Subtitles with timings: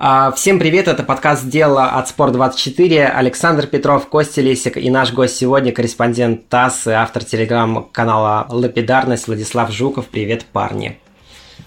[0.00, 3.06] А, всем привет, это подкаст «Дело от Спорт24».
[3.06, 9.72] Александр Петров, Костя Лесик и наш гость сегодня, корреспондент ТАСС и автор телеграм-канала «Лапидарность» Владислав
[9.72, 10.06] Жуков.
[10.06, 11.00] Привет, парни.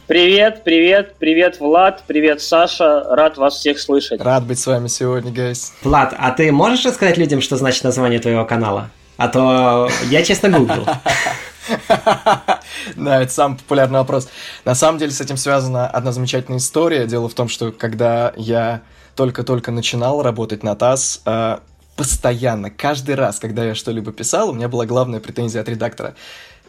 [0.08, 3.04] Привет, привет, привет, Влад, привет, Саша.
[3.04, 4.22] Рад вас всех слышать.
[4.22, 5.74] Рад быть с вами сегодня, гайс.
[5.84, 8.92] Влад, а ты можешь рассказать людям, что значит название твоего канала?
[9.18, 10.86] А то я честно гуглил.
[12.96, 14.28] Да, это самый популярный вопрос.
[14.66, 17.06] На самом деле с этим связана одна замечательная история.
[17.08, 18.82] Дело в том, что когда я
[19.16, 21.60] только-только начинал работать на ТАСС, э,
[21.96, 26.16] постоянно, каждый раз, когда я что-либо писал, у меня была главная претензия от редактора.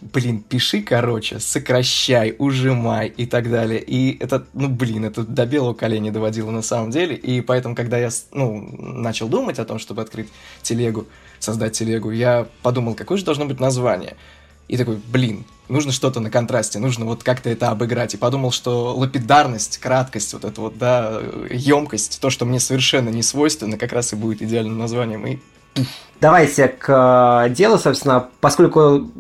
[0.01, 3.81] Блин, пиши короче, сокращай, ужимай и так далее.
[3.81, 7.15] И это, ну, блин, это до белого коленя доводило на самом деле.
[7.15, 10.29] И поэтому, когда я, ну, начал думать о том, чтобы открыть
[10.63, 11.07] телегу,
[11.39, 14.17] создать телегу, я подумал, какое же должно быть название.
[14.73, 18.15] И такой, блин, нужно что-то на контрасте, нужно вот как-то это обыграть.
[18.15, 23.23] И подумал, что лапидарность, краткость, вот эта вот, да, емкость, то, что мне совершенно не
[23.23, 25.27] свойственно, как раз и будет идеальным названием.
[25.27, 25.39] И
[26.23, 29.11] Давайте к э, делу, собственно, поскольку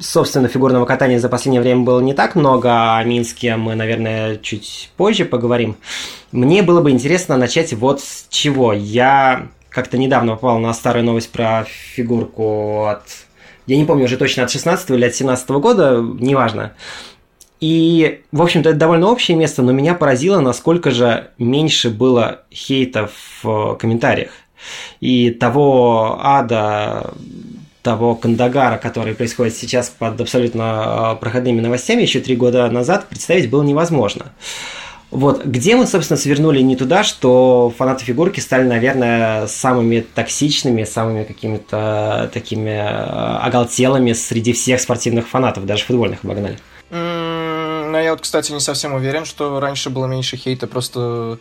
[0.00, 4.90] собственно, фигурного катания за последнее время было не так много, о Минске мы, наверное, чуть
[4.96, 5.76] позже поговорим.
[6.32, 8.72] Мне было бы интересно начать вот с чего.
[8.72, 13.04] Я как-то недавно попал на старую новость про фигурку от
[13.68, 16.72] я не помню уже точно от 16 или от 17 года, неважно.
[17.60, 23.10] И, в общем-то, это довольно общее место, но меня поразило, насколько же меньше было хейта
[23.42, 24.30] в комментариях.
[25.00, 27.12] И того ада,
[27.82, 33.50] того Кандагара, который происходит сейчас под абсолютно а, проходными новостями еще три года назад, представить
[33.50, 34.32] было невозможно.
[35.10, 41.24] Вот, где мы, собственно, свернули не туда, что фанаты фигурки стали, наверное, самыми токсичными, самыми
[41.24, 46.58] какими-то такими э, оголтелыми среди всех спортивных фанатов, даже футбольных обогнали.
[46.90, 51.38] Ну, я вот, кстати, не совсем уверен, что раньше было меньше хейта, просто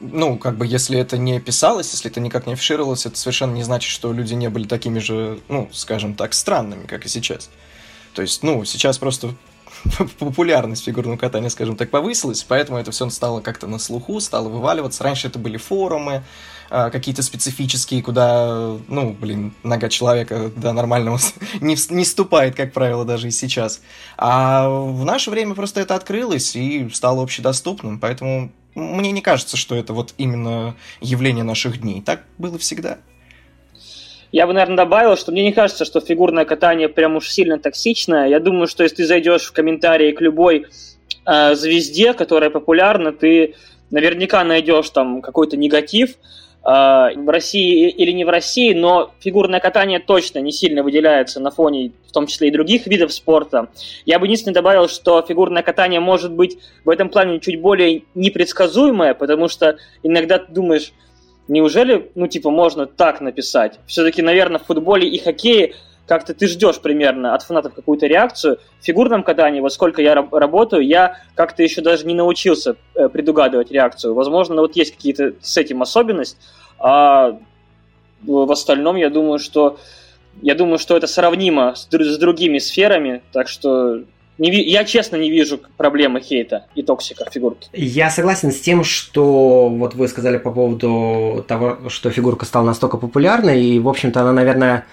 [0.00, 3.62] ну, как бы, если это не писалось, если это никак не афишировалось, это совершенно не
[3.62, 7.50] значит, что люди не были такими же, ну, скажем так, странными, как и сейчас.
[8.14, 9.34] То есть, ну, сейчас просто
[10.18, 15.04] популярность фигурного катания, скажем так, повысилась, поэтому это все стало как-то на слуху, стало вываливаться.
[15.04, 16.22] Раньше это были форумы,
[16.70, 21.18] а, какие-то специфические, куда, ну, блин, нога человека до нормального
[21.60, 23.80] не, не ступает, как правило, даже и сейчас.
[24.16, 29.74] А в наше время просто это открылось и стало общедоступным, поэтому мне не кажется, что
[29.74, 32.02] это вот именно явление наших дней.
[32.02, 32.98] Так было всегда.
[34.32, 38.28] Я бы, наверное, добавил, что мне не кажется, что фигурное катание прям уж сильно токсичное.
[38.28, 40.66] Я думаю, что если ты зайдешь в комментарии к любой
[41.26, 43.54] э, звезде, которая популярна, ты
[43.90, 46.14] наверняка найдешь там какой-то негатив, э,
[46.62, 51.90] в России или не в России, но фигурное катание точно не сильно выделяется на фоне,
[52.06, 53.68] в том числе и других видов спорта.
[54.06, 59.14] Я бы единственное добавил, что фигурное катание может быть в этом плане чуть более непредсказуемое,
[59.14, 60.92] потому что иногда ты думаешь,
[61.50, 63.80] Неужели, ну, типа, можно так написать?
[63.86, 65.74] Все-таки, наверное, в футболе и хоккее
[66.06, 68.58] как-то ты ждешь примерно от фанатов какую-то реакцию.
[68.80, 73.72] В фигурном катании, вот сколько я работаю, я как-то еще даже не научился э, предугадывать
[73.72, 74.14] реакцию.
[74.14, 76.36] Возможно, вот есть какие-то с этим особенность,
[76.78, 77.36] а
[78.22, 79.76] в остальном я думаю, что
[80.42, 84.04] я думаю, что это сравнимо с, с другими сферами, так что
[84.38, 87.68] не, я честно не вижу проблемы хейта и токсика в фигурке.
[87.72, 92.96] Я согласен с тем, что вот вы сказали по поводу того, что фигурка стала настолько
[92.96, 94.86] популярной, и, в общем-то, она, наверное,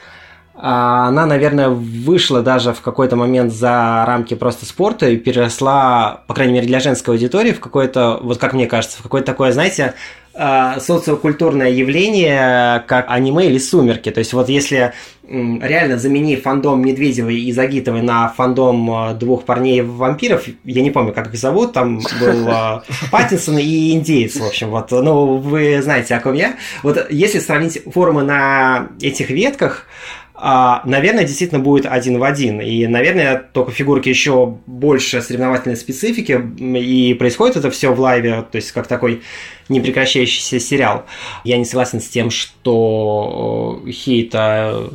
[0.60, 6.54] она, наверное, вышла даже в какой-то момент за рамки просто спорта и переросла, по крайней
[6.54, 9.94] мере, для женской аудитории в какое-то, вот как мне кажется, в какое-то такое, знаете,
[10.40, 14.12] а, социокультурное явление, как аниме или сумерки.
[14.12, 14.94] То есть вот если
[15.28, 21.34] реально заменив фандом Медведевой и Загитовой на фандом а, двух парней-вампиров, я не помню, как
[21.34, 26.20] их зовут, там был а, Паттинсон и Индеец, в общем, вот, ну, вы знаете, о
[26.20, 26.56] ком я.
[26.84, 29.86] Вот если сравнить форумы на этих ветках,
[30.40, 32.62] а, наверное, действительно будет один в один.
[32.62, 38.56] И, наверное, только фигурки еще больше соревновательной специфики, и происходит это все в лайве, то
[38.56, 39.24] есть как такой
[39.68, 41.06] непрекращающийся сериал.
[41.44, 44.92] Я не согласен с тем, что э, хейта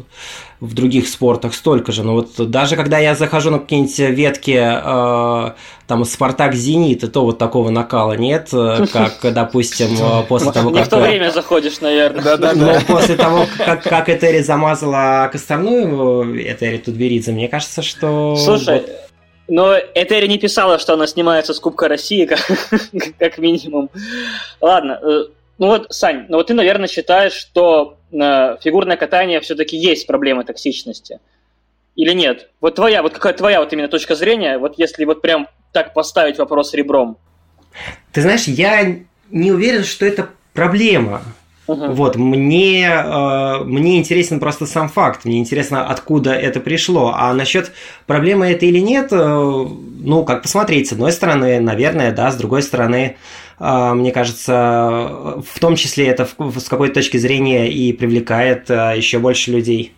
[0.63, 2.05] в других спортах столько же.
[2.05, 5.53] Но вот даже когда я захожу на какие-нибудь ветки, э,
[5.89, 8.51] там, Спартак Зенит, и то вот такого накала нет,
[8.93, 9.89] как, допустим,
[10.29, 10.79] после того, как...
[10.79, 12.81] Не в то время заходишь, наверное.
[12.87, 18.37] После того, как, как Этери замазала Косторную, Этери Тутберидзе, мне кажется, что...
[18.37, 18.85] Слушай,
[19.49, 22.41] но Этери не писала, что она снимается с Кубка России, как,
[23.19, 23.91] как минимум.
[24.61, 25.25] Ладно, э,
[25.63, 30.43] ну вот, Сань, ну вот ты, наверное, считаешь, что э, фигурное катание все-таки есть проблема
[30.43, 31.21] токсичности.
[31.95, 32.51] Или нет?
[32.61, 36.39] Вот твоя, вот какая твоя вот именно точка зрения, вот если вот прям так поставить
[36.39, 37.17] вопрос ребром?
[38.11, 38.97] Ты знаешь, я
[39.31, 41.23] не уверен, что это проблема.
[41.69, 41.93] Uh-huh.
[41.93, 47.13] Вот, мне, э, мне интересен просто сам факт, мне интересно, откуда это пришло.
[47.15, 47.71] А насчет
[48.07, 50.89] проблемы это или нет, э, ну, как посмотреть.
[50.89, 53.17] С одной стороны, наверное, да, с другой стороны,
[53.59, 59.51] мне кажется, в том числе это с какой-то точки зрения и привлекает э, еще больше
[59.51, 59.95] людей.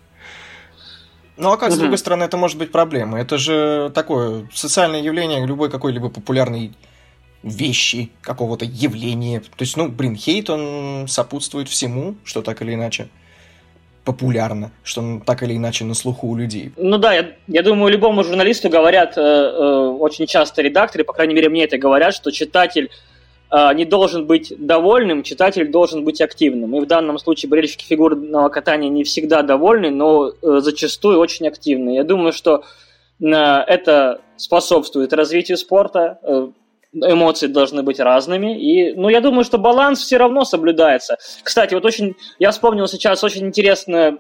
[1.36, 3.22] Ну а как, с другой стороны, это может быть проблемой?
[3.22, 6.72] Это же такое социальное явление любой какой-либо популярной
[7.42, 9.40] вещи, какого-то явления.
[9.40, 13.08] То есть, ну, блин, хейт, он сопутствует всему, что так или иначе
[14.04, 16.72] популярно, что он так или иначе на слуху у людей.
[16.76, 21.34] Ну да, я, я думаю, любому журналисту говорят э, э, очень часто редакторы, по крайней
[21.34, 22.90] мере, мне это говорят, что читатель
[23.74, 26.76] не должен быть довольным, читатель должен быть активным.
[26.76, 31.94] И в данном случае болельщики фигурного катания не всегда довольны, но э, зачастую очень активны.
[31.94, 32.64] Я думаю, что
[33.20, 36.48] э, это способствует развитию спорта, э,
[36.94, 38.58] эмоции должны быть разными.
[38.60, 41.18] И, ну, я думаю, что баланс все равно соблюдается.
[41.42, 44.18] Кстати, вот очень, я вспомнил сейчас очень интересное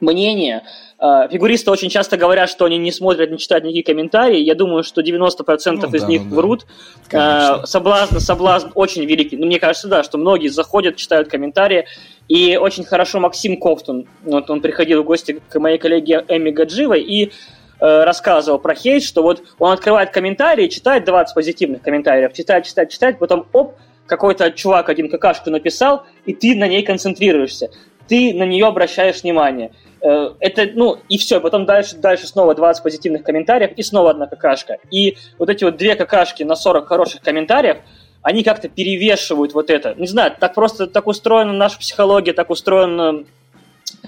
[0.00, 0.64] мнение.
[0.98, 4.40] А, фигуристы очень часто говорят, что они не смотрят, не читают никакие комментарии.
[4.40, 6.66] Я думаю, что 90% ну, из да, них ну, врут.
[7.10, 7.64] Да.
[7.66, 9.36] Соблазн, соблазн очень великий.
[9.36, 11.86] Ну, мне кажется, да, что многие заходят, читают комментарии.
[12.28, 17.00] И очень хорошо Максим Кофтун, вот он приходил в гости к моей коллеге Эми Гадживой,
[17.00, 17.32] и
[17.80, 22.90] Э, рассказывал про хейт, что вот он открывает комментарии, читает 20 позитивных комментариев, читает, читает,
[22.90, 27.70] читает, потом оп, какой-то чувак один какашку написал, и ты на ней концентрируешься,
[28.08, 29.72] ты на нее обращаешь внимание.
[30.00, 34.26] Э, это, ну, и все, потом дальше, дальше снова 20 позитивных комментариев, и снова одна
[34.26, 34.78] какашка.
[34.90, 37.78] И вот эти вот две какашки на 40 хороших комментариев,
[38.22, 39.94] они как-то перевешивают вот это.
[39.94, 43.24] Не знаю, так просто так устроена наша психология, так устроена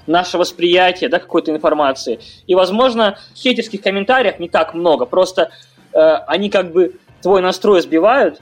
[0.06, 2.20] наше восприятие да, какой-то информации.
[2.47, 5.50] И, возможно, хейтерских комментариев не так много, просто
[5.93, 8.41] э, они как бы твой настрой сбивают,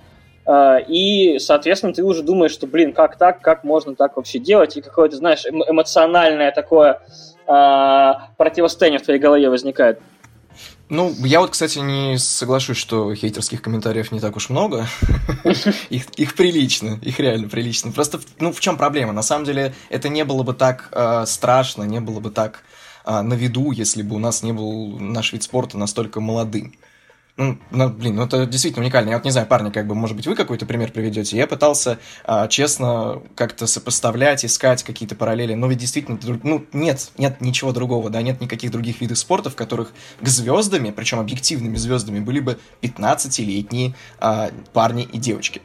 [0.88, 4.80] и, соответственно, ты уже думаешь, что, блин, как так, как можно так вообще делать, и
[4.80, 7.00] какое-то, знаешь, эмоциональное такое
[7.46, 10.00] э, противостояние в твоей голове возникает.
[10.90, 14.86] Ну, я вот, кстати, не соглашусь, что хейтерских комментариев не так уж много.
[15.90, 17.92] их, их прилично, их реально прилично.
[17.92, 19.12] Просто, ну, в чем проблема?
[19.12, 22.64] На самом деле, это не было бы так э, страшно, не было бы так
[23.04, 26.74] э, на виду, если бы у нас не был наш вид спорта настолько молодым.
[27.38, 29.10] Ну, ну, блин, ну это действительно уникально.
[29.10, 31.36] Я вот не знаю, парни, как бы, может быть, вы какой-то пример приведете.
[31.36, 37.40] Я пытался а, честно как-то сопоставлять, искать какие-то параллели, но ведь действительно, ну, нет, нет
[37.40, 42.18] ничего другого, да, нет никаких других видов спорта, в которых к звездами, причем объективными звездами,
[42.18, 45.62] были бы 15-летние а, парни и девочки.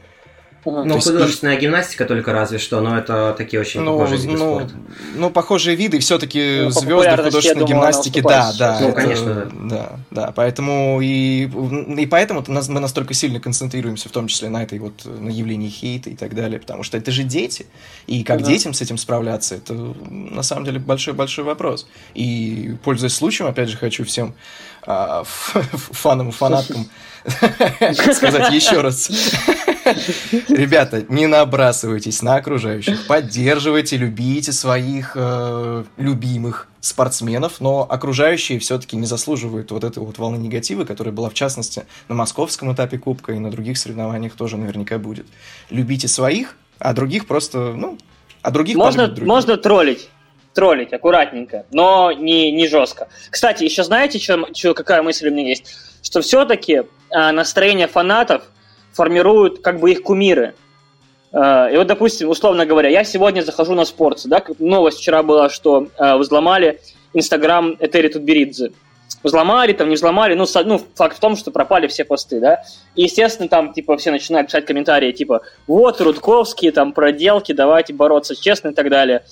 [0.66, 1.60] Ну, художественная и...
[1.60, 4.76] гимнастика только разве что, но это такие очень ну, похожие виды ну, спорта.
[5.16, 8.80] Ну, похожие виды, все-таки ну, звезды художественной думаю, гимнастики, да, да.
[8.80, 9.50] Ну, это, конечно, да.
[9.54, 11.50] Да, да, поэтому и,
[11.98, 16.10] и поэтому мы настолько сильно концентрируемся, в том числе на этой вот, на явлении хейта
[16.10, 17.66] и так далее, потому что это же дети,
[18.08, 18.48] и как да.
[18.48, 21.88] детям с этим справляться, это на самом деле большой-большой вопрос.
[22.14, 24.34] И, пользуясь случаем, опять же, хочу всем
[24.86, 26.88] а, фанам и фанаткам
[28.14, 29.10] сказать еще раз.
[30.50, 39.06] Ребята, не набрасывайтесь на окружающих, поддерживайте, любите своих э, любимых спортсменов, но окружающие все-таки не
[39.06, 43.40] заслуживают вот этой вот волны негатива, которая была в частности на московском этапе Кубка и
[43.40, 45.26] на других соревнованиях тоже наверняка будет.
[45.70, 47.98] Любите своих, а других просто, ну,
[48.42, 50.10] а других можно, можно троллить
[50.54, 53.08] троллить аккуратненько, но не, не жестко.
[53.30, 55.76] Кстати, еще знаете, что, что, какая мысль у меня есть?
[56.04, 58.44] Что все-таки э, настроение фанатов
[58.94, 60.54] формируют как бы их кумиры.
[61.32, 65.50] Э, и вот, допустим, условно говоря, я сегодня захожу на спорт, да, новость вчера была,
[65.50, 66.80] что э, взломали
[67.14, 68.72] Инстаграм Этери Тутберидзе.
[69.22, 72.64] Взломали, там не взломали, ну, ну, факт в том, что пропали все посты, да.
[72.96, 78.36] И, естественно, там, типа, все начинают писать комментарии, типа, вот, Рудковские, там, проделки, давайте бороться
[78.36, 79.24] честно и так далее.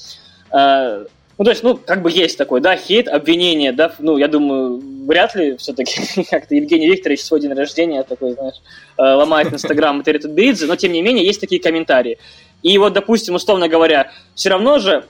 [1.32, 4.28] Э, ну, то есть, ну, как бы есть такой, да, хейт, обвинение, да, ну, я
[4.28, 8.62] думаю, вряд ли все-таки как-то Евгений Викторович свой день рождения такой, знаешь,
[8.98, 12.18] э, ломает Инстаграм и Беридзе, но, тем не менее, есть такие комментарии.
[12.64, 15.06] И вот, допустим, условно говоря, все равно же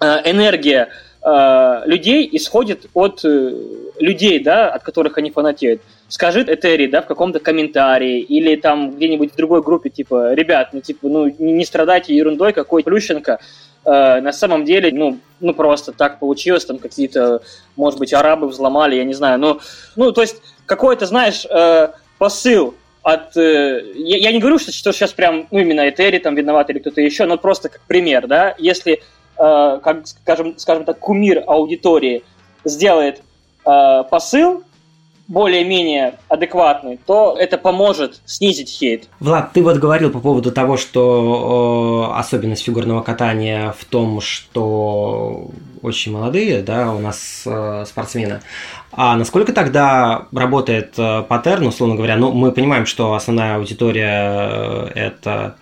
[0.00, 0.88] э, энергия
[1.22, 5.82] людей исходит от людей, да, от которых они фанатеют.
[6.08, 10.80] Скажет Этери, да, в каком-то комментарии или там где-нибудь в другой группе, типа, ребят, ну,
[10.80, 13.38] типа, ну, не страдайте ерундой, какой Плющенко
[13.84, 17.42] Э, на самом деле, ну, ну, просто так получилось, там какие-то,
[17.76, 19.60] может быть, арабы взломали, я не знаю, ну,
[19.96, 23.36] ну то есть какой-то, знаешь, э, посыл от...
[23.36, 26.78] Э, я, я не говорю, что, что сейчас прям, ну, именно Этери там виноват или
[26.78, 29.02] кто-то еще, но просто как пример, да, если,
[29.38, 32.22] э, как, скажем, скажем так, кумир аудитории
[32.64, 33.22] сделает
[33.64, 34.64] э, посыл,
[35.30, 39.08] более-менее адекватный, то это поможет снизить хейт.
[39.20, 45.46] Влад, ты вот говорил по поводу того, что э, особенность фигурного катания в том, что
[45.82, 48.40] очень молодые, да, у нас э, спортсмены.
[48.90, 52.16] А насколько тогда работает э, паттерн, условно говоря?
[52.16, 55.56] Ну, мы понимаем, что основная аудитория э, это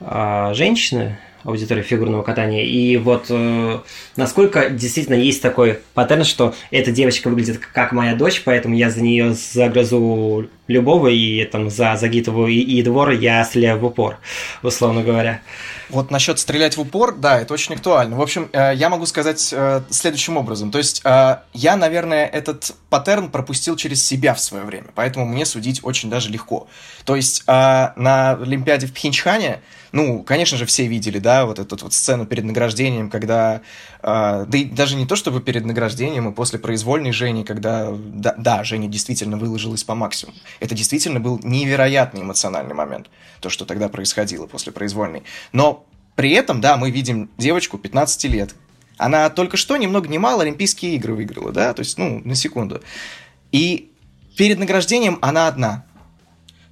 [0.00, 2.64] э, женщины, аудитория фигурного катания.
[2.64, 3.78] И вот э,
[4.16, 9.02] насколько действительно есть такой паттерн, что эта девочка выглядит как моя дочь, поэтому я за
[9.02, 14.18] нее загрызу любого, и там за Загитову и, и двор я стреляю в упор,
[14.62, 15.40] условно говоря.
[15.90, 18.16] Вот насчет стрелять в упор, да, это очень актуально.
[18.16, 20.70] В общем, э, я могу сказать э, следующим образом.
[20.70, 25.44] То есть э, я, наверное, этот паттерн пропустил через себя в свое время, поэтому мне
[25.44, 26.68] судить очень даже легко.
[27.04, 29.60] То есть на Олимпиаде в Пхенчхане,
[29.92, 33.60] ну, конечно же, все видели, да, вот эту вот сцену перед награждением, когда,
[34.02, 38.64] да и даже не то чтобы перед награждением, и после произвольной Жени, когда, да, да,
[38.64, 40.36] Женя действительно выложилась по максимуму.
[40.58, 45.22] Это действительно был невероятный эмоциональный момент, то, что тогда происходило после произвольной.
[45.52, 45.84] Но
[46.16, 48.54] при этом, да, мы видим девочку 15 лет.
[48.96, 52.34] Она только что немного много ни мало Олимпийские игры выиграла, да, то есть, ну, на
[52.34, 52.82] секунду.
[53.52, 53.90] И
[54.36, 55.84] перед награждением она одна.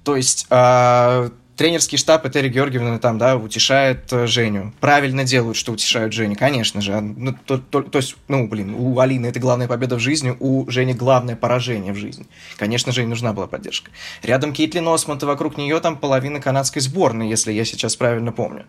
[0.03, 1.29] То есть э,
[1.59, 4.71] тренерский штаб и Терри Георгиевна там, да, утешает э, Женю.
[4.79, 7.01] Правильно делают, что утешают Женю, конечно же.
[7.01, 10.69] Ну, то, то, то есть, ну, блин, у Алины это главная победа в жизни, у
[10.69, 12.27] Жени главное поражение в жизни.
[12.55, 13.91] Конечно, Жене нужна была поддержка.
[14.23, 18.65] Рядом Кейтлин Осмонт, и вокруг нее там половина канадской сборной, если я сейчас правильно помню.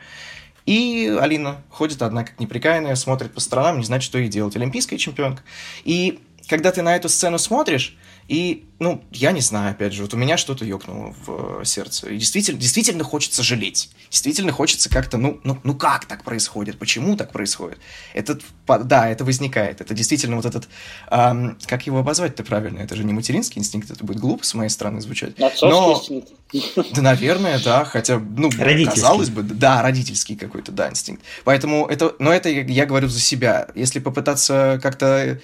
[0.67, 4.57] И Алина ходит одна, как неприкаянная, смотрит по сторонам, не знает, что ей делать.
[4.57, 5.45] Олимпийская чемпионка.
[5.85, 6.19] И
[6.49, 7.97] когда ты на эту сцену смотришь,
[8.31, 12.11] и, ну, я не знаю, опять же, вот у меня что-то ёкнуло в э, сердце.
[12.11, 13.91] И действительно, действительно хочется жалеть.
[14.09, 16.79] Действительно хочется как-то, ну, ну, ну как так происходит?
[16.79, 17.79] Почему так происходит?
[18.15, 19.81] Этот, да, это возникает.
[19.81, 20.69] Это действительно вот этот,
[21.11, 22.79] эм, как его обозвать-то правильно?
[22.79, 25.37] Это же не материнский инстинкт, это будет глупо с моей стороны звучать.
[25.41, 26.23] Отцовский Но,
[26.53, 26.95] инстинкт.
[26.95, 31.25] Да, наверное, да, хотя, ну, казалось бы, да, родительский какой-то, да, инстинкт.
[31.43, 33.67] Поэтому это, но это я говорю за себя.
[33.75, 35.41] Если попытаться как-то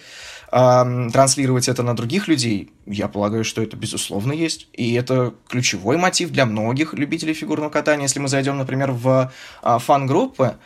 [0.52, 4.68] э, транслировать это на других людей, я полагаю, что это безусловно есть.
[4.72, 8.04] И это ключевой мотив для многих любителей фигурного катания.
[8.04, 10.56] Если мы зайдем, например, в э, фан-группы,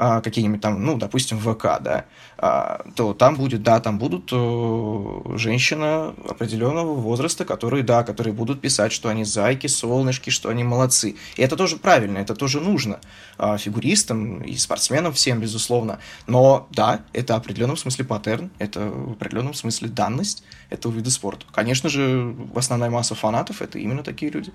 [0.00, 2.04] а, какие-нибудь там, ну, допустим, ВК, да,
[2.38, 8.60] а, то там будет, да, там будут э, женщины определенного возраста, которые, да, которые будут
[8.60, 11.16] писать, что они зайки, солнышки, что они молодцы.
[11.36, 13.00] И это тоже правильно, это тоже нужно
[13.38, 15.98] а, фигуристам и спортсменам всем, безусловно.
[16.28, 21.44] Но, да, это в определенном смысле паттерн, это в определенном смысле данность этого вида спорта.
[21.50, 24.52] Конечно же, основная масса фанатов– это именно такие люди.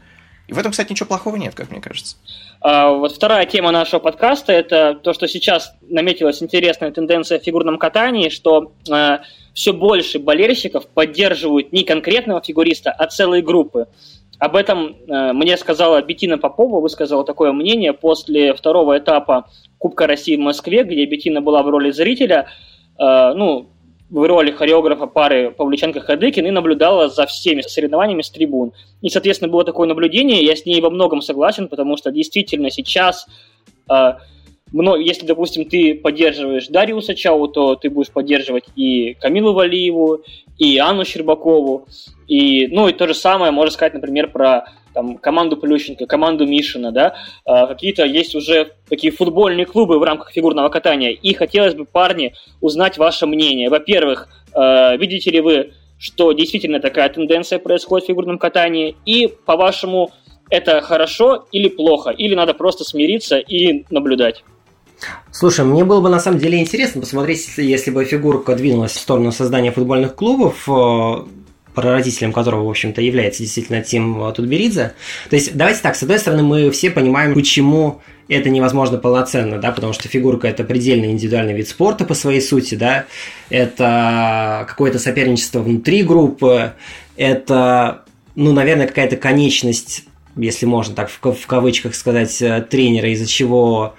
[0.48, 2.18] И в этом, кстати, ничего плохого нет, как мне кажется.
[2.60, 7.78] А, вот вторая тема нашего подкаста– это то, что сейчас наметилась интересная тенденция в фигурном
[7.78, 9.20] катании, что э,
[9.54, 13.88] все больше болельщиков поддерживают не конкретного фигуриста, а целые группы.
[14.40, 20.36] Об этом э, мне сказала Бетина Попова, высказала такое мнение после второго этапа Кубка России
[20.36, 22.50] в Москве, где Бетина была в роли зрителя.
[23.00, 23.70] Э, ну,
[24.14, 28.72] в роли хореографа пары Павличенко-Хадыкин и наблюдала за всеми соревнованиями с трибун.
[29.02, 33.26] И, соответственно, было такое наблюдение, я с ней во многом согласен, потому что действительно сейчас,
[33.92, 34.14] э,
[34.72, 40.22] если, допустим, ты поддерживаешь Дариуса Чау, то ты будешь поддерживать и Камилу Валиеву,
[40.60, 41.88] и Анну Щербакову,
[42.28, 46.92] и, ну, и то же самое можно сказать, например, про там, команду Плющенко, команду Мишина,
[46.92, 51.86] да, э, какие-то есть уже такие футбольные клубы в рамках фигурного катания, и хотелось бы,
[51.86, 53.70] парни, узнать ваше мнение.
[53.70, 60.12] Во-первых, э, видите ли вы, что действительно такая тенденция происходит в фигурном катании, и, по-вашему,
[60.50, 64.44] это хорошо или плохо, или надо просто смириться и наблюдать?
[65.32, 69.00] Слушай, мне было бы на самом деле интересно посмотреть, если, если бы фигурка двинулась в
[69.00, 71.26] сторону создания футбольных клубов, э,
[71.74, 74.94] прародителем которого, в общем-то, является действительно Тим Тутберидзе.
[75.30, 79.72] То есть, давайте так, с одной стороны, мы все понимаем, почему это невозможно полноценно, да,
[79.72, 83.06] потому что фигурка– это предельно индивидуальный вид спорта по своей сути, да,
[83.50, 86.74] это какое-то соперничество внутри группы,
[87.18, 88.04] это,
[88.36, 93.96] ну, наверное, какая-то конечность, если можно так в кавычках сказать, э, тренера, из-за чего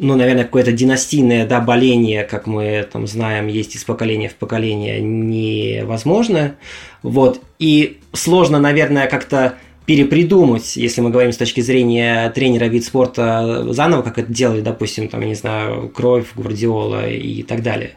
[0.00, 5.00] ну, наверное, какое-то династийное, да, боление, как мы там знаем, есть из поколения в поколение,
[5.00, 6.54] невозможно.
[7.02, 7.40] Вот.
[7.58, 9.54] И сложно, наверное, как-то
[9.86, 15.08] перепридумать, если мы говорим с точки зрения тренера вид спорта заново, как это делали, допустим,
[15.08, 17.92] там, я не знаю, Кровь, Гвардиола и так далее.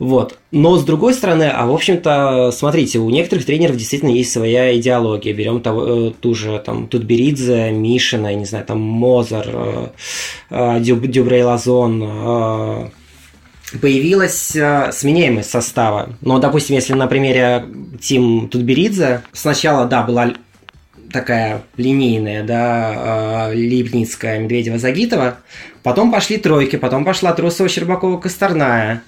[0.00, 0.38] Вот.
[0.50, 5.34] Но с другой стороны, а в общем-то, смотрите, у некоторых тренеров действительно есть своя идеология.
[5.34, 9.86] Берем того, э, ту же там Тутберидзе, Мишина, я не знаю, там Мозер, э,
[10.48, 12.90] э, Дюбрей Лазон,
[13.80, 16.10] появилась э, сменяемость состава.
[16.20, 17.64] Но, допустим, если на примере
[18.00, 20.32] Тим Тутберидзе, сначала, да, была
[21.12, 25.38] такая линейная, да, э, Липницкая, Медведева, Загитова,
[25.82, 29.02] потом пошли тройки, потом пошла Трусова, Щербакова, Косторная.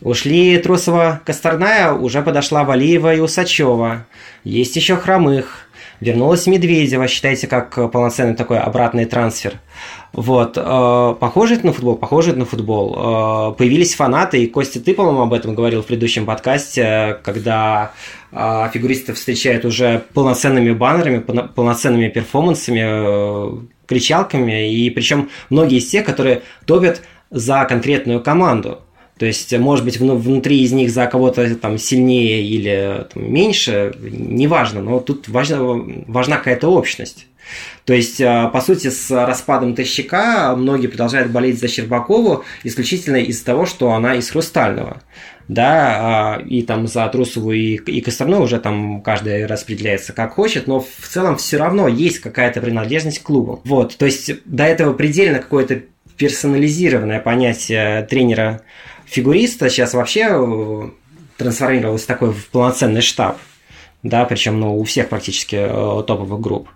[0.00, 4.06] Ушли Трусова, Косторная, уже подошла Валиева и Усачева.
[4.44, 5.66] Есть еще Хромых.
[6.00, 9.60] Вернулась Медведева, считайте, как полноценный такой обратный трансфер.
[10.12, 10.54] Вот.
[10.56, 11.96] Э, похоже это на футбол?
[11.96, 13.52] Похоже это на футбол.
[13.52, 17.92] Э, появились фанаты, и Костя, ты, по-моему, об этом говорил в предыдущем подкасте, когда
[18.32, 26.42] э, фигуристов встречают уже полноценными баннерами, полноценными перформансами, кричалками, и причем многие из тех, которые
[26.64, 28.80] топят за конкретную команду.
[29.20, 34.80] То есть, может быть, внутри из них за кого-то там сильнее или там, меньше, неважно,
[34.80, 35.58] но тут важна,
[36.06, 37.26] важна какая-то общность.
[37.84, 43.44] То есть, а, по сути, с распадом Тащика многие продолжают болеть за Щербакову исключительно из-за
[43.44, 45.02] того, что она из Хрустального.
[45.48, 50.66] Да, а, и там за Трусову и, и Косторной уже там каждый распределяется как хочет,
[50.66, 53.60] но в целом все равно есть какая-то принадлежность к клубу.
[53.64, 55.82] Вот, то есть до этого предельно какое-то
[56.16, 58.62] персонализированное понятие тренера
[59.10, 60.90] фигуриста сейчас вообще э,
[61.36, 63.36] трансформировался такой в полноценный штаб
[64.02, 66.68] да, причем ну, у всех практически э, топовых групп.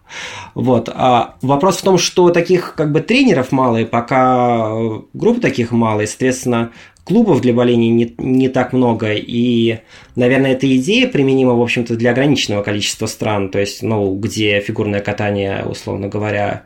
[0.54, 0.90] Вот.
[0.92, 5.72] А вопрос в том, что таких как бы тренеров мало, и пока э, групп таких
[5.72, 6.72] мало, и, соответственно,
[7.04, 9.78] клубов для боления не, не так много, и,
[10.16, 15.00] наверное, эта идея применима, в общем-то, для ограниченного количества стран, то есть, ну, где фигурное
[15.00, 16.64] катание, условно говоря,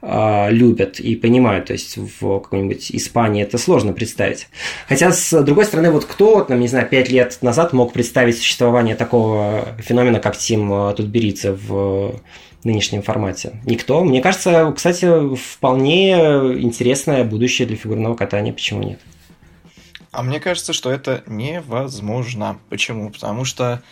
[0.00, 4.48] э, любят и понимают, то есть в какой-нибудь Испании это сложно представить.
[4.88, 8.94] Хотя, с другой стороны, вот кто, там, не знаю, пять лет назад мог представить существование
[8.94, 12.14] такого феномена, как Тим Тутберидзе в
[12.62, 13.60] нынешнем формате?
[13.64, 14.04] Никто.
[14.04, 19.00] Мне кажется, кстати, вполне интересное будущее для фигурного катания, почему нет?
[20.12, 22.58] А мне кажется, что это невозможно.
[22.68, 23.10] Почему?
[23.10, 23.82] Потому что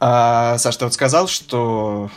[0.00, 2.10] э, Саш, ты вот сказал, что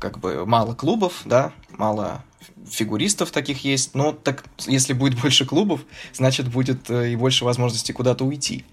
[0.00, 2.24] как бы мало клубов, да, мало
[2.68, 3.94] фигуристов таких есть.
[3.94, 5.82] Но так если будет больше клубов,
[6.12, 8.64] значит будет э, и больше возможностей куда-то уйти.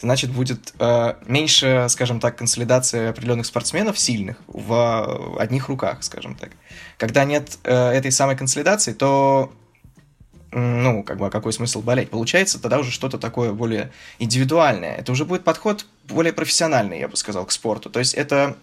[0.00, 6.50] Значит будет э, меньше, скажем так, консолидации определенных спортсменов сильных в одних руках, скажем так.
[6.98, 9.52] Когда нет э, этой самой консолидации, то
[10.54, 12.10] ну, как бы, а какой смысл болеть?
[12.10, 13.90] Получается тогда уже что-то такое более
[14.20, 14.94] индивидуальное.
[14.94, 17.90] Это уже будет подход более профессиональный, я бы сказал, к спорту.
[17.90, 18.56] То есть это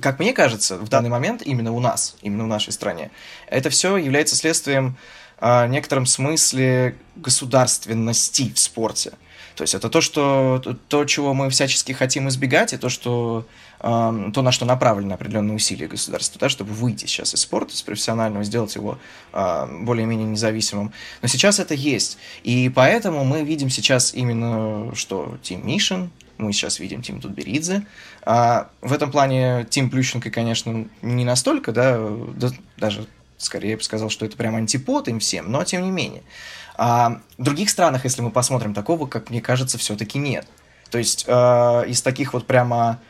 [0.00, 3.10] как мне кажется, в данный момент именно у нас, именно в нашей стране,
[3.48, 4.96] это все является следствием
[5.38, 9.14] а, в некотором смысле государственности в спорте.
[9.56, 13.46] То есть это то, что, то, чего мы всячески хотим избегать, и то, что,
[13.80, 17.80] э, то на что направлены определенные усилия государства, да, чтобы выйти сейчас из спорта, из
[17.80, 18.98] профессионального, сделать его
[19.32, 20.92] э, более-менее независимым.
[21.22, 22.18] Но сейчас это есть.
[22.44, 27.86] И поэтому мы видим сейчас именно, что Тим Мишин, мы сейчас видим Тим Тутберидзе.
[28.26, 31.98] А в этом плане Тим Плющенко, конечно, не настолько, да,
[32.36, 33.06] да даже
[33.38, 36.22] скорее я бы сказал, что это прям антипод им всем, но тем не менее.
[36.76, 40.46] А в других странах, если мы посмотрим, такого, как мне кажется, все-таки нет.
[40.90, 41.32] То есть э,
[41.88, 43.00] из таких вот прямо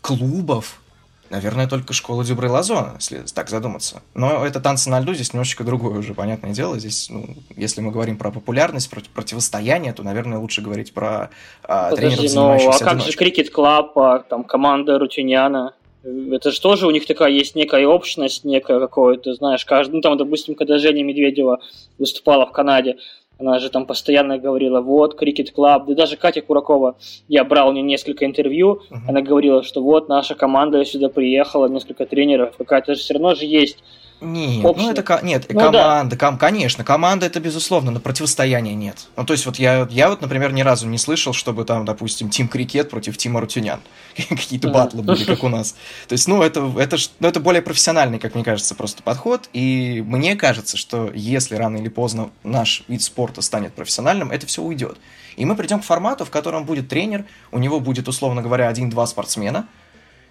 [0.00, 0.80] клубов,
[1.28, 4.02] наверное, только школа Дюбры Лазона, если так задуматься.
[4.14, 6.78] Но это танцы на льду, здесь немножечко другое уже, понятное дело.
[6.78, 11.30] Здесь, ну, если мы говорим про популярность, про противостояние, то, наверное, лучше говорить про
[11.64, 15.74] э, Подожди, тренеров, занимающихся ну, а как же Cricket Club, а, там, команда Арутюняна?
[16.02, 20.16] Это же тоже у них такая есть некая общность, некая какое-то, знаешь, каждый, ну там,
[20.16, 21.60] допустим, когда Женя Медведева
[21.98, 22.96] выступала в Канаде,
[23.38, 26.96] она же там постоянно говорила, вот, Cricket Club, да даже Катя Куракова,
[27.28, 28.98] я брал у нее несколько интервью, uh-huh.
[29.08, 33.46] она говорила, что вот наша команда сюда приехала, несколько тренеров, какая-то же все равно же
[33.46, 33.78] есть
[34.20, 34.82] нет, общем.
[34.82, 36.26] ну это нет, ну, команда, да.
[36.26, 39.08] ком, конечно, команда это безусловно, но противостояния нет.
[39.16, 42.28] Ну то есть вот я, я вот, например, ни разу не слышал, чтобы там, допустим,
[42.28, 43.80] Team Cricket против Team Арутюнян
[44.28, 45.74] какие-то батлы были, как у нас.
[46.06, 49.48] То есть, ну это это ну, это более профессиональный, как мне кажется, просто подход.
[49.52, 54.62] И мне кажется, что если рано или поздно наш вид спорта станет профессиональным, это все
[54.62, 54.98] уйдет.
[55.36, 59.06] И мы придем к формату, в котором будет тренер, у него будет, условно говоря, один-два
[59.06, 59.66] спортсмена,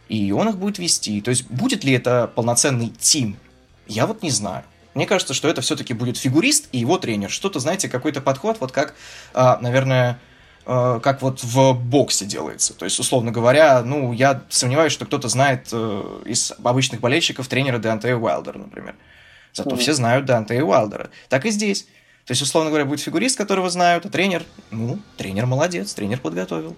[0.07, 1.21] и он их будет вести.
[1.21, 3.37] То есть будет ли это полноценный тим
[3.89, 4.63] я вот не знаю.
[4.93, 7.29] Мне кажется, что это все-таки будет фигурист и его тренер.
[7.29, 8.95] Что-то, знаете, какой-то подход, вот как,
[9.33, 10.19] а, наверное,
[10.65, 12.73] а, как вот в боксе делается.
[12.73, 17.77] То есть, условно говоря, ну, я сомневаюсь, что кто-то знает э, из обычных болельщиков тренера
[17.77, 18.95] Деантея Уайлдера, например.
[19.53, 19.77] Зато mm-hmm.
[19.77, 21.09] все знают Деантея Уайлдера.
[21.27, 21.87] Так и здесь.
[22.25, 26.75] То есть, условно говоря, будет фигурист, которого знают, а тренер, ну, тренер молодец, тренер подготовил.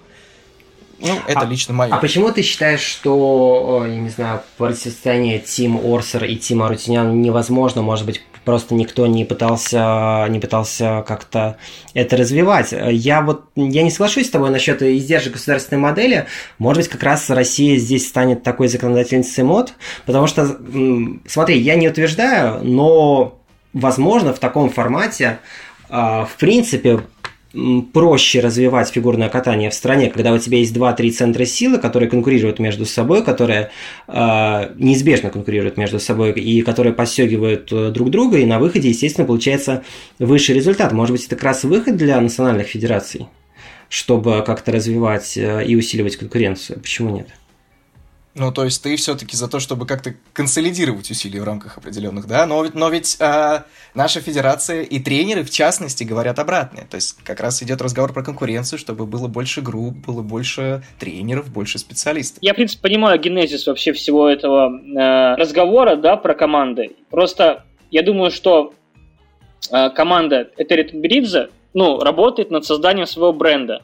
[1.02, 1.94] Ну, это а, лично мое.
[1.94, 7.82] А почему ты считаешь, что, я не знаю, противостояние Тим Орсер и Тима Рутинян невозможно?
[7.82, 11.58] Может быть, просто никто не пытался, не пытался как-то
[11.94, 12.72] это развивать.
[12.72, 16.28] Я вот я не соглашусь с тобой насчет издержек государственной модели.
[16.58, 19.74] Может быть, как раз Россия здесь станет такой законодательницей мод,
[20.06, 20.58] потому что,
[21.28, 23.40] смотри, я не утверждаю, но
[23.74, 25.40] возможно в таком формате
[25.90, 27.02] а, в принципе
[27.94, 32.60] проще развивать фигурное катание в стране, когда у тебя есть 2-3 центра силы, которые конкурируют
[32.60, 33.72] между собой, которые
[34.08, 39.28] э, неизбежно конкурируют между собой и которые подстегивают э, друг друга, и на выходе, естественно,
[39.28, 39.84] получается
[40.20, 40.94] высший результат.
[40.94, 43.28] Может быть, это как раз выход для национальных федераций,
[43.90, 46.80] чтобы как-то развивать э, и усиливать конкуренцию.
[46.80, 47.28] Почему нет?
[48.34, 52.46] Ну, то есть ты все-таки за то, чтобы как-то консолидировать усилия в рамках определенных, да?
[52.46, 53.63] Но, но ведь э,
[53.94, 56.86] наша федерация и тренеры, в частности, говорят обратное.
[56.86, 61.52] То есть как раз идет разговор про конкуренцию, чтобы было больше групп, было больше тренеров,
[61.52, 62.39] больше специалистов.
[62.41, 66.91] Я, в принципе, понимаю генезис вообще всего этого э, разговора, да, про команды.
[67.10, 68.74] Просто я думаю, что
[69.70, 73.82] э, команда Этери Тутберидзе, ну, работает над созданием своего бренда.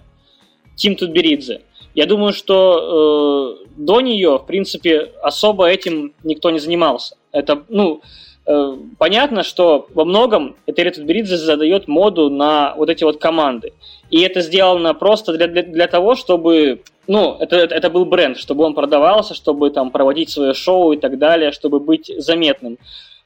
[0.75, 1.61] Тим Тутберидзе.
[1.97, 7.15] Я думаю, что э, до нее, в принципе, особо этим никто не занимался.
[7.31, 8.03] Это, ну,
[8.45, 13.73] э, понятно, что во многом Этери Тутберидзе задает моду на вот эти вот команды.
[14.11, 18.63] И это сделано просто для, для, для того, чтобы, ну, это, это был бренд, чтобы
[18.63, 22.77] он продавался, чтобы там проводить свое шоу и так далее, чтобы быть заметным.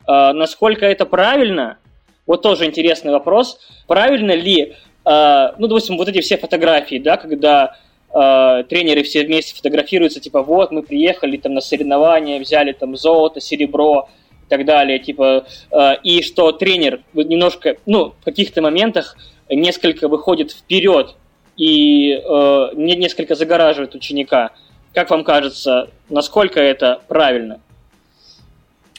[0.08, 1.78] Э, насколько это правильно,
[2.26, 3.60] вот тоже интересный вопрос.
[3.86, 7.76] Правильно ли, э, ну, допустим, вот эти все фотографии, да, когда
[8.14, 13.40] э, тренеры все вместе фотографируются, типа, вот, мы приехали там на соревнования, взяли там золото,
[13.42, 14.10] серебро
[14.48, 19.18] и так далее, типа, э, и что тренер немножко, ну, в каких-то моментах
[19.50, 21.16] несколько выходит вперед
[21.58, 24.52] и э, несколько загораживает ученика.
[24.94, 27.60] Как вам кажется, насколько это правильно?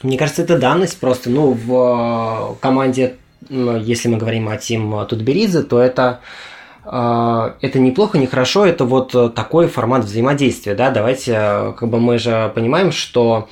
[0.03, 1.31] Мне кажется, это данность просто.
[1.31, 3.17] Ну, в команде,
[3.51, 6.21] если мы говорим о Тим Тутберидзе, то это
[6.85, 12.01] это неплохо, не хорошо, это вот э, такой формат взаимодействия, да, давайте, э, как бы
[12.01, 13.49] мы же понимаем, что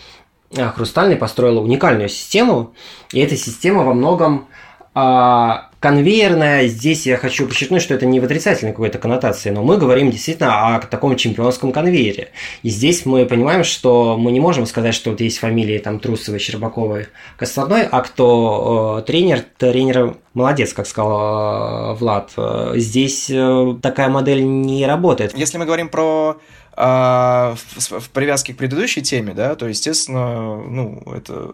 [0.50, 2.72] э, Хрустальный построил уникальную систему,
[3.12, 4.48] и эта система во многом
[4.92, 9.79] а, конвейерная, здесь я хочу подчеркнуть, что это не в отрицательной какой-то коннотации, но мы
[9.79, 12.31] говорим действительно о таком чемпионском конвейере.
[12.64, 16.40] И здесь мы понимаем, что мы не можем сказать, что вот есть фамилии там Трусовой,
[16.40, 22.33] Щербаковой, Костладной, а кто э, тренер, тренер молодец, как сказал э, Влад.
[22.74, 25.38] Здесь э, такая модель не работает.
[25.38, 26.37] Если мы говорим про
[26.76, 31.53] э, в, в привязке к предыдущей теме, да, то, естественно, ну, это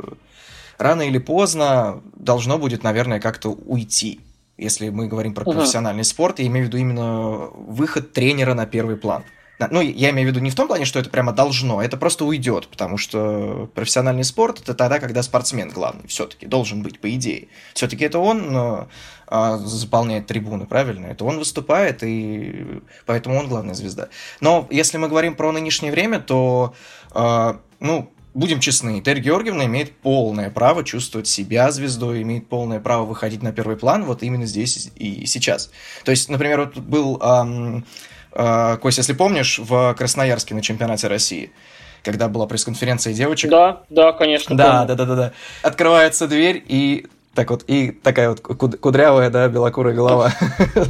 [0.78, 4.20] рано или поздно должно будет, наверное, как-то уйти.
[4.58, 6.04] Если мы говорим про профессиональный uh-huh.
[6.04, 9.24] спорт, я имею в виду именно выход тренера на первый план.
[9.70, 12.26] Ну, я имею в виду не в том плане, что это прямо должно, это просто
[12.26, 17.48] уйдет, потому что профессиональный спорт это тогда, когда спортсмен главный все-таки должен быть, по идее.
[17.72, 18.88] Все-таки это он но,
[19.26, 21.06] а, заполняет трибуны, правильно?
[21.06, 24.08] Это он выступает, и поэтому он главная звезда.
[24.40, 26.74] Но если мы говорим про нынешнее время, то,
[27.12, 33.04] а, ну, будем честны, Терри Георгиевна имеет полное право чувствовать себя звездой, имеет полное право
[33.04, 35.70] выходить на первый план вот именно здесь и сейчас.
[36.04, 37.84] То есть, например, вот был, эм,
[38.32, 41.50] э, Костя, если помнишь, в Красноярске на чемпионате России,
[42.02, 43.50] когда была пресс-конференция девочек.
[43.50, 44.54] Да, да, конечно.
[44.54, 45.32] Да, да, да, да, да.
[45.62, 50.32] Открывается дверь, и так вот, и такая вот кудрявая, да, белокурая голова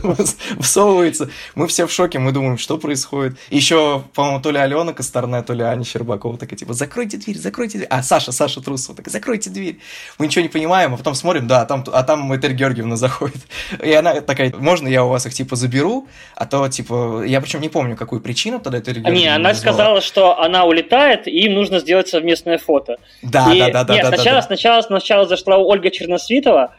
[0.61, 1.29] всовывается.
[1.57, 3.37] Мы все в шоке, мы думаем, что происходит.
[3.51, 7.79] Еще, по-моему, то ли Алена Косторная, то ли Аня Щербакова такая, типа, закройте дверь, закройте
[7.79, 7.89] дверь.
[7.91, 9.81] А, Саша, Саша Трусова, так закройте дверь.
[10.19, 13.43] Мы ничего не понимаем, а потом смотрим, да, а там, а там Этель Георгиевна заходит.
[13.83, 16.07] И она такая, можно я у вас их, типа, заберу?
[16.37, 19.75] А то, типа, я причем не помню, какую причину тогда Этель Георгиевна Не, она назвала.
[19.75, 22.99] сказала, что она улетает, и им нужно сделать совместное фото.
[23.23, 23.95] Да, и, да, да, да.
[23.95, 26.75] Нет, да, сначала, да, сначала, сначала зашла Ольга Черносвет, Свитова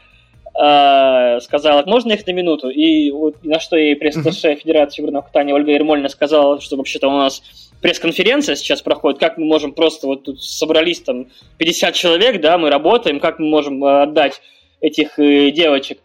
[0.60, 2.70] э, сказала, можно их на минуту?
[2.70, 7.18] И вот, на что ей пресс-атташе Федерации фигурного катания Ольга Ермольна сказала, что вообще-то у
[7.18, 7.42] нас
[7.82, 12.70] пресс-конференция сейчас проходит, как мы можем просто, вот тут собрались там 50 человек, да, мы
[12.70, 14.42] работаем, как мы можем э, отдать
[14.82, 16.00] этих э, девочек.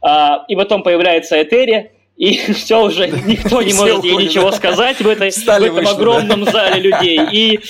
[0.00, 5.08] А, и потом появляется Этери, и все уже никто не может ей ничего сказать в,
[5.08, 7.20] этой, в этом огромном зале людей.
[7.32, 7.60] И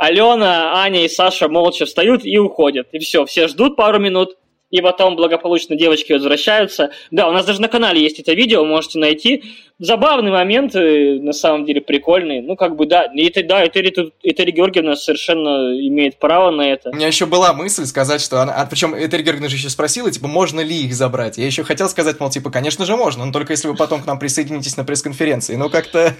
[0.00, 2.88] Алена, Аня и Саша молча встают и уходят.
[2.92, 4.38] И все, все ждут пару минут,
[4.70, 6.90] и потом благополучно девочки возвращаются.
[7.10, 9.44] Да, у нас даже на канале есть это видео, можете найти.
[9.78, 12.42] Забавный момент, э, на самом деле прикольный.
[12.42, 16.90] Ну, как бы, да, и это, да, Этери, Этери Георгиевна совершенно имеет право на это.
[16.90, 18.52] У меня еще была мысль сказать, что она...
[18.52, 21.38] А причем Этери Георгиевна же еще спросила, типа, можно ли их забрать?
[21.38, 24.06] Я еще хотел сказать, мол, типа, конечно же можно, но только если вы потом к
[24.06, 25.56] нам присоединитесь на пресс-конференции.
[25.56, 26.14] Ну, как-то...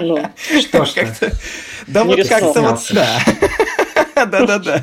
[0.00, 0.18] Ну,
[0.60, 0.94] что ж
[1.88, 3.18] Да вот как-то вот, да.
[4.30, 4.82] Да-да-да.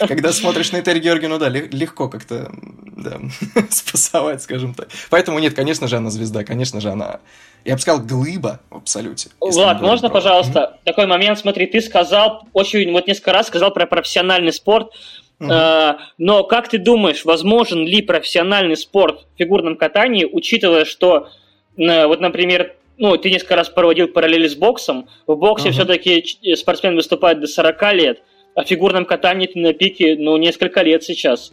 [0.06, 2.50] Когда смотришь на Этери Георгину, да, легко как-то
[2.96, 3.20] да,
[3.70, 4.88] спасовать, скажем так.
[5.10, 7.20] Поэтому нет, конечно же, она звезда, конечно же, она
[7.64, 9.30] я бы сказал, глыба в абсолюте.
[9.38, 10.14] Влад, можно, про...
[10.14, 10.84] пожалуйста, mm-hmm.
[10.84, 14.92] такой момент, смотри, ты сказал, очень, вот несколько раз сказал про профессиональный спорт,
[15.40, 15.52] mm-hmm.
[15.52, 21.28] э, но как ты думаешь, возможен ли профессиональный спорт в фигурном катании, учитывая, что,
[21.76, 25.72] э, вот, например, ну, ты несколько раз проводил параллели с боксом, в боксе mm-hmm.
[25.72, 28.22] все-таки спортсмен выступает до 40 лет,
[28.54, 31.52] а в фигурном катании ты на пике, ну, несколько лет сейчас.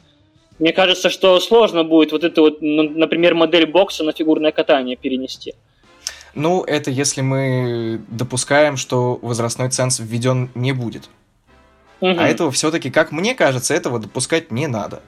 [0.59, 4.97] Мне кажется, что сложно будет вот эту вот, ну, например, модель бокса на фигурное катание
[4.97, 5.53] перенести.
[6.35, 11.09] Ну, это если мы допускаем, что возрастной ценз введен не будет.
[12.01, 12.15] Угу.
[12.19, 15.01] А этого все-таки, как мне кажется, этого допускать не надо.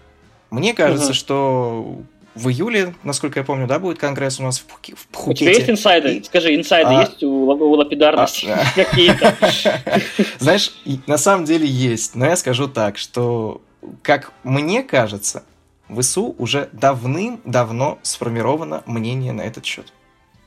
[0.52, 1.14] Мне кажется, угу.
[1.14, 1.98] что
[2.36, 5.32] в июле, насколько я помню, да, будет конгресс у нас в, Пху- в Пхукете.
[5.32, 6.18] У тебя есть инсайды?
[6.18, 6.24] И...
[6.24, 7.02] Скажи, инсайды а...
[7.02, 8.64] есть у, у лапидарности а...
[8.76, 9.36] какие-то?
[10.40, 10.72] Знаешь,
[11.08, 13.62] на самом деле есть, но я скажу так, что,
[14.02, 15.44] как мне кажется,
[15.88, 19.92] в ИСУ уже давным-давно сформировано мнение на этот счет.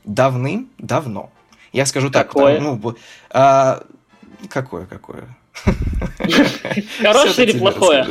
[0.05, 1.31] Давным-давно.
[1.73, 2.55] Я скажу так, какое?
[2.55, 2.95] Потому, ну,
[3.29, 3.83] а,
[4.49, 5.27] какое, какое?
[7.01, 8.05] Хорошее или плохое?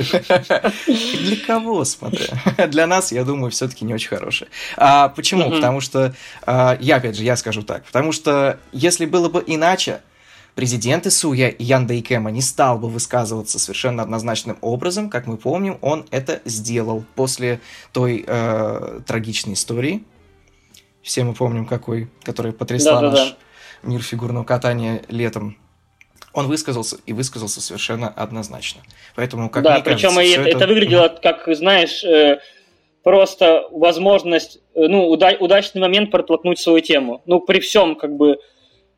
[0.87, 2.27] Для кого, смотря?
[2.69, 4.51] Для нас, я думаю, все-таки не очень хорошее.
[4.77, 5.51] А почему?
[5.51, 6.15] Потому что,
[6.47, 10.03] а, я опять же, я скажу так, потому что если было бы иначе,
[10.55, 16.07] президент Исуя Ян Дейкема не стал бы высказываться совершенно однозначным образом, как мы помним, он
[16.11, 17.61] это сделал после
[17.93, 20.05] той э, трагичной истории,
[21.03, 23.37] все мы помним какой, которая потрясла да, наш да.
[23.89, 25.57] мир фигурного катания летом
[26.35, 28.83] он высказался и высказался совершенно однозначно.
[29.17, 32.41] Поэтому, как да, причем кажется, это, это выглядело, как, знаешь, э,
[33.03, 37.23] просто возможность, э, ну, уда- удачный момент протолкнуть свою тему.
[37.27, 38.39] Ну, при всем, как бы,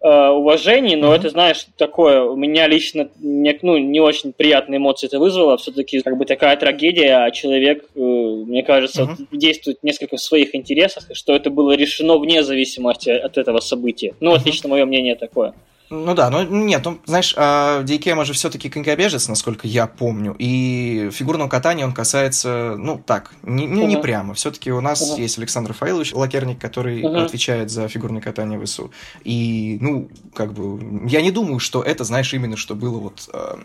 [0.00, 1.16] э, уважении, но mm-hmm.
[1.16, 6.02] это, знаешь, такое, у меня лично не, ну, не очень приятные эмоции это вызвало, все-таки
[6.02, 9.26] как бы такая трагедия, а человек, мне кажется, mm-hmm.
[9.32, 14.14] действует несколько в своих интересах, что это было решено вне зависимости от этого события.
[14.20, 14.38] Ну, mm-hmm.
[14.38, 15.54] вот лично мое мнение такое.
[15.90, 21.10] Ну да, но нет, ну, знаешь, а, Дейкема же все-таки конькобежец, насколько я помню, и
[21.12, 24.32] фигурного катания он касается, ну так, не, не, не прямо.
[24.34, 28.64] Все-таки у нас uh есть Александр Фаилович Лакерник, который uh отвечает за фигурное катание в
[28.64, 28.92] ИСУ.
[29.24, 33.56] И, ну, как бы, я не думаю, что это, знаешь, именно что было вот э,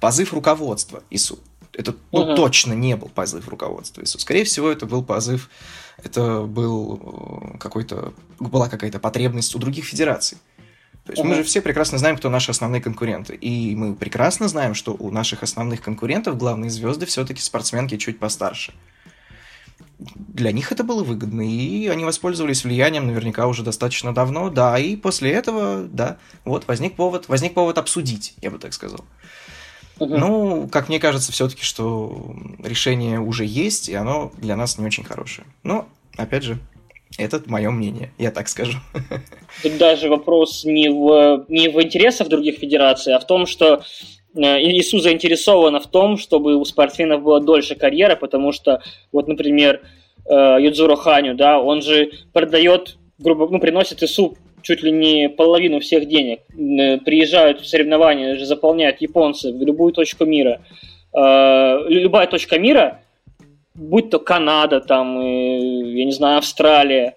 [0.00, 1.38] позыв руководства ИСУ.
[1.74, 4.18] Это ну, uh точно не был позыв руководства ИСУ.
[4.18, 5.50] Скорее всего, это был позыв,
[6.02, 10.38] это был э, какой-то, была какая-то потребность у других федераций.
[11.06, 11.26] То есть uh-huh.
[11.26, 13.36] мы же все прекрасно знаем, кто наши основные конкуренты.
[13.36, 18.74] И мы прекрасно знаем, что у наших основных конкурентов главные звезды все-таки спортсменки чуть постарше.
[19.98, 24.96] Для них это было выгодно, и они воспользовались влиянием наверняка уже достаточно давно, да, и
[24.96, 29.04] после этого, да, вот возник повод, возник повод обсудить, я бы так сказал.
[29.98, 30.18] Uh-huh.
[30.18, 35.04] Ну, как мне кажется, все-таки, что решение уже есть, и оно для нас не очень
[35.04, 35.46] хорошее.
[35.62, 36.58] Но, опять же,
[37.18, 38.78] это мое мнение, я так скажу.
[39.62, 43.82] Тут даже вопрос не в, не в интересах других федераций, а в том, что
[44.34, 44.40] э,
[44.80, 49.80] ИСУ заинтересована в том, чтобы у спортсменов была дольше карьера, потому что, вот, например,
[50.28, 55.80] э, Юдзуро Ханю, да, он же продает, грубо, ну, приносит ИСУ чуть ли не половину
[55.80, 56.40] всех денег.
[56.50, 60.60] Э, приезжают в соревнования, заполняют японцы в любую точку мира.
[61.14, 63.00] Любая точка мира
[63.76, 67.16] будь то Канада, там, я не знаю, Австралия,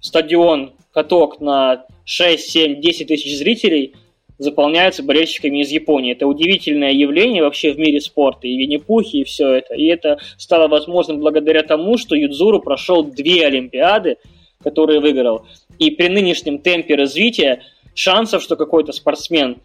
[0.00, 3.94] стадион, каток на 6, 7, 10 тысяч зрителей
[4.38, 6.12] заполняются болельщиками из Японии.
[6.12, 9.74] Это удивительное явление вообще в мире спорта, и Винни-Пухи, и все это.
[9.74, 14.16] И это стало возможным благодаря тому, что Юдзуру прошел две Олимпиады,
[14.62, 15.46] которые выиграл.
[15.78, 17.62] И при нынешнем темпе развития
[17.94, 19.58] шансов, что какой-то спортсмен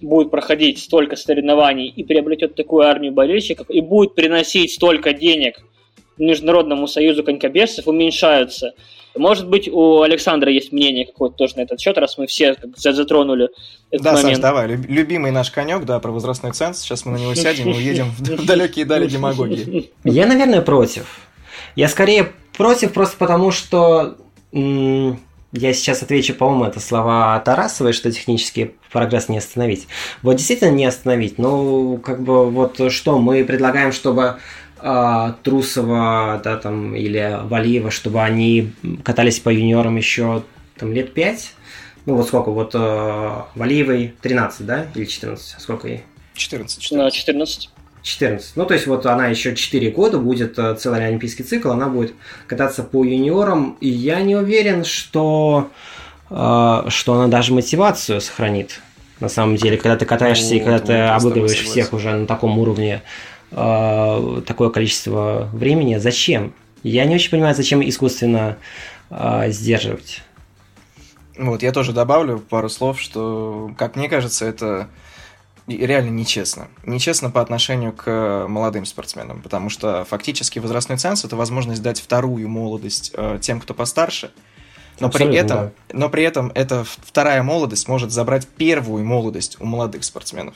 [0.00, 5.62] будет проходить столько соревнований и приобретет такую армию болельщиков, и будет приносить столько денег
[6.18, 8.74] Международному союзу конькобежцев уменьшаются.
[9.16, 13.48] Может быть, у Александра есть мнение какое-то тоже на этот счет, раз мы все затронули
[13.90, 14.36] этот да, момент.
[14.36, 14.68] Саш, давай.
[14.68, 16.80] Любимый наш конек, да, про возрастной ценз.
[16.80, 19.90] Сейчас мы на него сядем и уедем в далекие дали демагогии.
[20.04, 21.20] Я, наверное, против.
[21.74, 24.16] Я скорее против просто потому, что
[24.52, 29.88] я сейчас отвечу, по-моему, это слова Тарасовой, что технический прогресс не остановить.
[30.22, 31.38] Вот действительно не остановить.
[31.38, 34.38] Ну, как бы вот что мы предлагаем, чтобы
[34.80, 38.72] э, Трусова, да, там, или Валиева, чтобы они
[39.04, 40.42] катались по юниорам еще
[40.76, 41.52] там лет пять.
[42.06, 46.04] Ну вот сколько, вот э, Валиевой 13, да, или 14, а сколько ей?
[46.34, 47.18] 14, 14.
[47.18, 47.70] 14.
[48.02, 48.56] 14.
[48.56, 52.14] Ну, то есть вот она еще 4 года будет целый олимпийский цикл, она будет
[52.46, 58.80] кататься по юниорам, и я не уверен, что, э, что она даже мотивацию сохранит.
[59.20, 62.58] На самом деле, когда ты катаешься ну, и когда ты обыгрываешь всех уже на таком
[62.58, 63.02] уровне,
[63.50, 66.54] э, такое количество времени, зачем?
[66.82, 68.58] Я не очень понимаю, зачем искусственно
[69.10, 70.22] э, сдерживать.
[71.36, 74.88] Вот, я тоже добавлю пару слов, что, как мне кажется, это
[75.66, 76.68] реально нечестно.
[76.84, 82.48] Нечестно по отношению к молодым спортсменам, потому что фактически возрастной ценз– это возможность дать вторую
[82.48, 84.30] молодость э, тем, кто постарше,
[85.00, 85.72] но при, этом, да.
[85.92, 90.54] но при этом эта вторая молодость может забрать первую молодость у молодых спортсменов.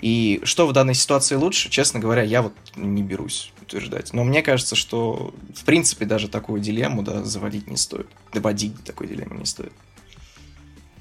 [0.00, 4.12] И что в данной ситуации лучше, честно говоря, я вот не берусь утверждать.
[4.12, 8.06] Но мне кажется, что в принципе даже такую дилемму да, заводить не стоит.
[8.32, 9.72] Доводить такой дилемму не стоит.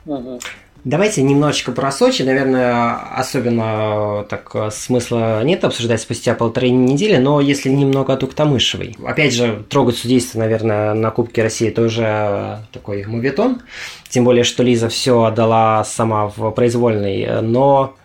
[0.05, 0.39] Угу.
[0.87, 2.21] Давайте немножечко про Сочи.
[2.21, 8.95] Наверное, особенно так смысла нет обсуждать спустя полторы недели, но если немного о Туктамышевой.
[9.05, 13.63] Опять же, трогать судейство, наверное, на Кубке России тоже такой мувитон.
[14.07, 17.41] Тем более, что Лиза все отдала сама в произвольный.
[17.41, 17.97] Но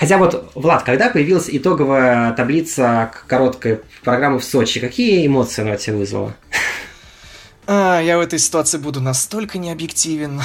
[0.00, 5.98] Хотя вот, Влад, когда появилась итоговая таблица короткой программы в Сочи, какие эмоции она тебе
[5.98, 6.34] вызвала?
[7.66, 10.42] А, я в этой ситуации буду настолько необъективен,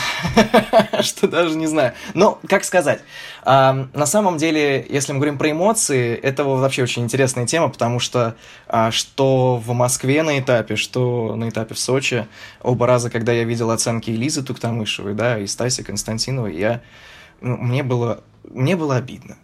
[1.02, 1.94] что даже не знаю.
[2.14, 3.02] Но, как сказать,
[3.44, 8.00] а, на самом деле, если мы говорим про эмоции, это вообще очень интересная тема, потому
[8.00, 8.36] что
[8.68, 12.26] а, что в Москве на этапе, что на этапе в Сочи,
[12.62, 16.82] оба раза, когда я видел оценки Элизы Туктамышевой, да, и Стаси Константиновой, я,
[17.42, 19.38] ну, мне было, мне было обидно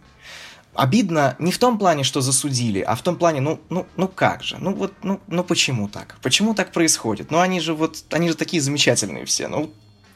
[0.76, 4.42] обидно не в том плане, что засудили, а в том плане, ну, ну, ну как
[4.42, 6.16] же, ну вот, ну, ну почему так?
[6.22, 7.30] Почему так происходит?
[7.30, 9.70] Ну они же вот, они же такие замечательные все, ну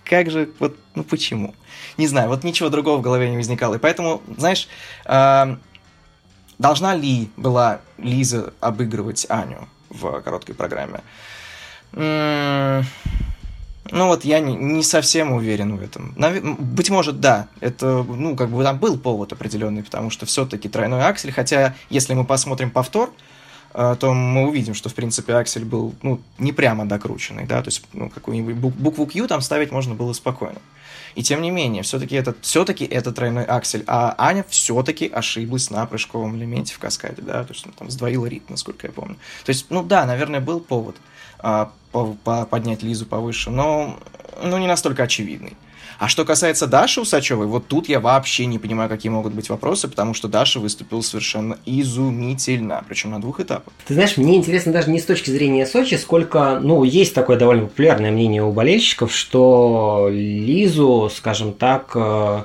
[0.05, 1.55] как же, вот, ну почему?
[1.97, 3.77] Не знаю, вот ничего другого в голове не возникало.
[3.77, 4.69] И поэтому, знаешь,
[5.05, 5.57] э,
[6.59, 11.01] должна ли была Лиза обыгрывать Аню в короткой программе?
[11.93, 12.85] М-м-
[13.91, 16.15] ну вот я не, не совсем уверен в этом.
[16.17, 16.41] Нав...
[16.43, 21.03] Быть может, да, это, ну, как бы там был повод определенный, потому что все-таки тройной
[21.03, 23.13] аксель, хотя если мы посмотрим повтор,
[23.75, 27.69] э, то мы увидим, что, в принципе, аксель был, ну, не прямо докрученный, да, то
[27.69, 30.61] есть, ну, какую-нибудь букву Q там ставить можно было спокойно.
[31.17, 35.85] И тем не менее, все-таки это, все-таки это тройной аксель, а Аня все-таки ошиблась на
[35.87, 39.17] прыжковом элементе в каскаде, да, то есть, ну, там сдвоила ритм, насколько я помню.
[39.45, 40.97] То есть, ну, да, наверное, был повод
[41.43, 43.97] а, по, по, поднять Лизу повыше, но
[44.43, 45.57] ну, не настолько очевидный.
[46.01, 49.87] А что касается Даши Усачевой, вот тут я вообще не понимаю, какие могут быть вопросы,
[49.87, 53.75] потому что Даша выступила совершенно изумительно, причем на двух этапах.
[53.87, 57.67] Ты знаешь, мне интересно даже не с точки зрения Сочи, сколько, ну, есть такое довольно
[57.67, 62.45] популярное мнение у болельщиков, что Лизу, скажем так, э,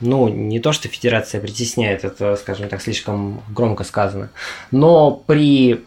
[0.00, 4.28] ну, не то, что федерация притесняет, это, скажем так, слишком громко сказано,
[4.70, 5.84] но при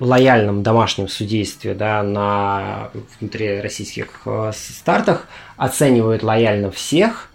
[0.00, 7.30] лояльном домашнем судействе да, на внутри российских э, стартах оценивают лояльно всех,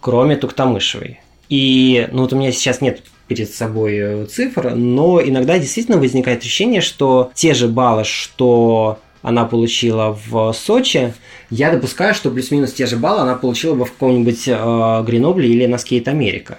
[0.00, 1.20] кроме Туктамышевой.
[1.48, 6.40] И ну вот у меня сейчас нет перед собой э, цифр, но иногда действительно возникает
[6.40, 11.14] ощущение, что те же баллы, что она получила в Сочи,
[11.48, 15.66] я допускаю, что плюс-минус те же баллы она получила бы в каком-нибудь э, Гренобле или
[15.66, 16.58] на Скейт Америка.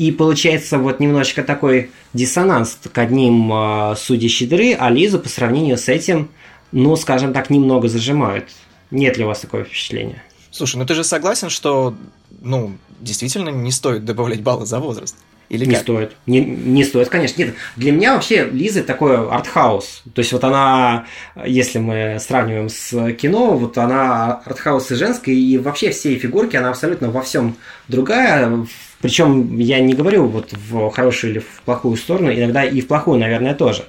[0.00, 5.76] И получается вот немножечко такой диссонанс к одним э, судьи щедры, а Лизу по сравнению
[5.76, 6.30] с этим,
[6.72, 8.48] ну, скажем так, немного зажимают.
[8.90, 10.22] Нет ли у вас такого впечатления?
[10.50, 11.94] Слушай, ну ты же согласен, что,
[12.40, 15.16] ну, действительно не стоит добавлять баллы за возраст?
[15.50, 15.82] Или не как?
[15.82, 16.12] стоит.
[16.26, 17.42] Не, не стоит, конечно.
[17.42, 20.04] Нет, для меня вообще Лиза такой артхаус.
[20.14, 21.06] То есть вот она,
[21.44, 26.70] если мы сравниваем с кино, вот она артхаус и женская, и вообще все фигурки, она
[26.70, 27.56] абсолютно во всем
[27.88, 28.64] другая.
[29.00, 33.18] Причем я не говорю вот в хорошую или в плохую сторону, иногда и в плохую,
[33.18, 33.86] наверное, тоже.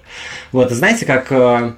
[0.51, 1.73] Вот, знаете, как э,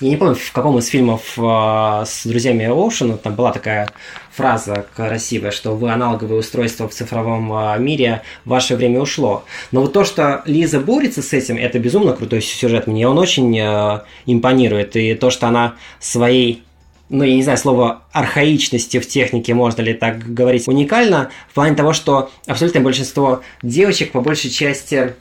[0.00, 3.88] я не помню, в каком из фильмов э, с друзьями Оушена там была такая
[4.32, 9.44] фраза красивая, что вы аналоговое устройство в цифровом э, мире, ваше время ушло.
[9.72, 12.86] Но вот то, что Лиза борется с этим, это безумно крутой сюжет.
[12.86, 14.96] Мне он очень э, импонирует.
[14.96, 16.62] И то, что она своей
[17.08, 21.76] ну, я не знаю, слово архаичности в технике, можно ли так говорить, уникально в плане
[21.76, 25.14] того, что абсолютное большинство девочек по большей части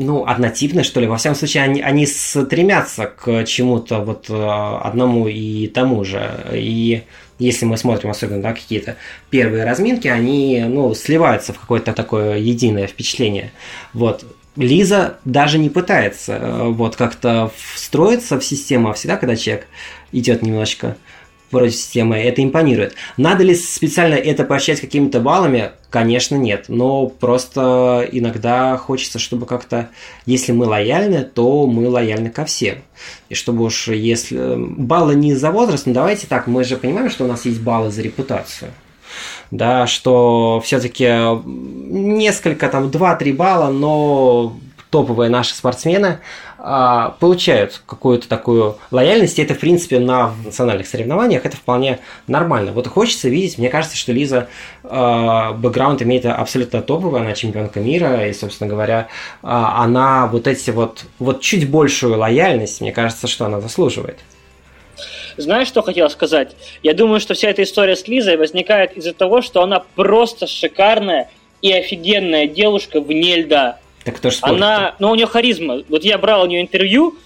[0.00, 1.06] ну, однотипны, что ли.
[1.06, 6.30] Во всяком случае, они, они стремятся к чему-то вот э, одному и тому же.
[6.52, 7.02] И
[7.38, 8.96] если мы смотрим особенно да, какие-то
[9.28, 13.52] первые разминки, они ну, сливаются в какое-то такое единое впечатление.
[13.92, 14.24] Вот.
[14.56, 19.66] Лиза даже не пытается э, вот как-то встроиться в систему, а всегда, когда человек
[20.12, 20.96] идет немножечко
[21.50, 22.94] против системы, это импонирует.
[23.16, 25.72] Надо ли специально это поощрять какими-то баллами?
[25.90, 26.66] Конечно, нет.
[26.68, 29.88] Но просто иногда хочется, чтобы как-то,
[30.26, 32.78] если мы лояльны, то мы лояльны ко всем.
[33.28, 34.54] И чтобы уж если...
[34.56, 37.90] Баллы не за возраст, ну давайте так, мы же понимаем, что у нас есть баллы
[37.90, 38.70] за репутацию
[39.50, 41.08] да, что все-таки
[41.44, 44.56] несколько, там, 2-3 балла, но
[44.90, 46.18] топовые наши спортсмены
[47.18, 52.72] получают какую-то такую лояльность, и это, в принципе, на национальных соревнованиях это вполне нормально.
[52.72, 54.48] Вот хочется видеть, мне кажется, что Лиза
[54.84, 59.08] а, бэкграунд имеет абсолютно топовый, она чемпионка мира, и, собственно говоря,
[59.42, 64.18] а, она вот эти вот, вот чуть большую лояльность, мне кажется, что она заслуживает.
[65.36, 66.54] Знаешь, что хотел сказать?
[66.82, 71.30] Я думаю, что вся эта история с Лизой возникает из-за того, что она просто шикарная
[71.62, 73.78] и офигенная девушка вне льда.
[74.04, 75.82] Так кто ж Она, ну, у нее харизма.
[75.88, 77.16] Вот я брал у нее интервью,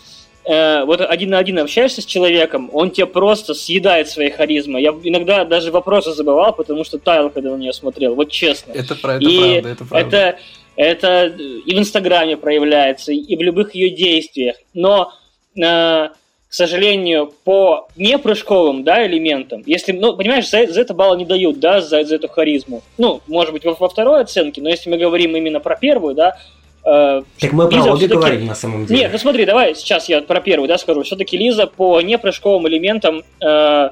[0.44, 4.82] э, вот один на один общаешься с человеком, он тебе просто съедает своей харизмой.
[4.82, 8.14] Я иногда даже вопросы забывал, потому что таял, когда на нее смотрел.
[8.14, 8.72] Вот честно.
[8.72, 10.16] Это, это и правда, это правда.
[10.16, 10.38] Это,
[10.76, 14.56] это и в Инстаграме проявляется, и в любых ее действиях.
[14.74, 15.12] Но
[15.56, 16.08] э,
[16.54, 21.58] к сожалению, по непрыжковым да, элементам, если, ну, понимаешь, за, за это балла не дают,
[21.58, 22.80] да, за, за эту харизму.
[22.96, 26.38] Ну, может быть, во, во второй оценке, но если мы говорим именно про первую, да,
[26.84, 29.00] так мы Лиза про обе говорим на самом деле.
[29.00, 31.02] Нет, ну смотри, давай сейчас я про первую, да, скажу.
[31.02, 33.88] Все-таки Лиза по непрыжковым элементам э,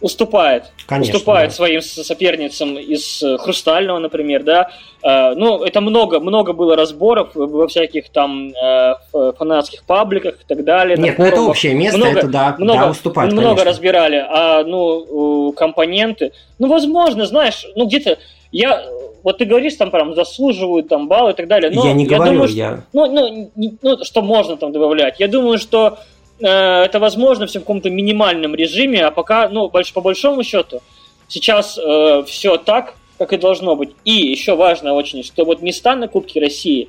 [0.00, 0.64] уступает.
[0.86, 1.56] Конечно, уступает да.
[1.56, 4.70] своим соперницам из э, Хрустального, например, да.
[5.02, 8.94] Э, ну, это много, много было разборов во всяких там э,
[9.38, 10.96] фанатских пабликах и так далее.
[10.96, 13.70] Нет, ну это общее место, много, это да, много, да, уступает, Много конечно.
[13.70, 16.32] разбирали, а, ну, компоненты.
[16.58, 18.18] Ну, возможно, знаешь, ну, где-то
[18.52, 18.84] я
[19.22, 21.70] вот ты говоришь там прям заслуживают там баллы и так далее.
[21.70, 22.84] Но я не я говорю, думаю, я.
[22.92, 23.50] ну, ну,
[23.82, 25.20] ну, что можно там добавлять.
[25.20, 25.98] Я думаю, что
[26.40, 30.80] Э, это возможно все в каком-то минимальном режиме, а пока, ну, больш, по большому счету,
[31.28, 33.90] сейчас э, все так, как и должно быть.
[34.04, 36.88] И еще важно очень, что вот места на Кубке России,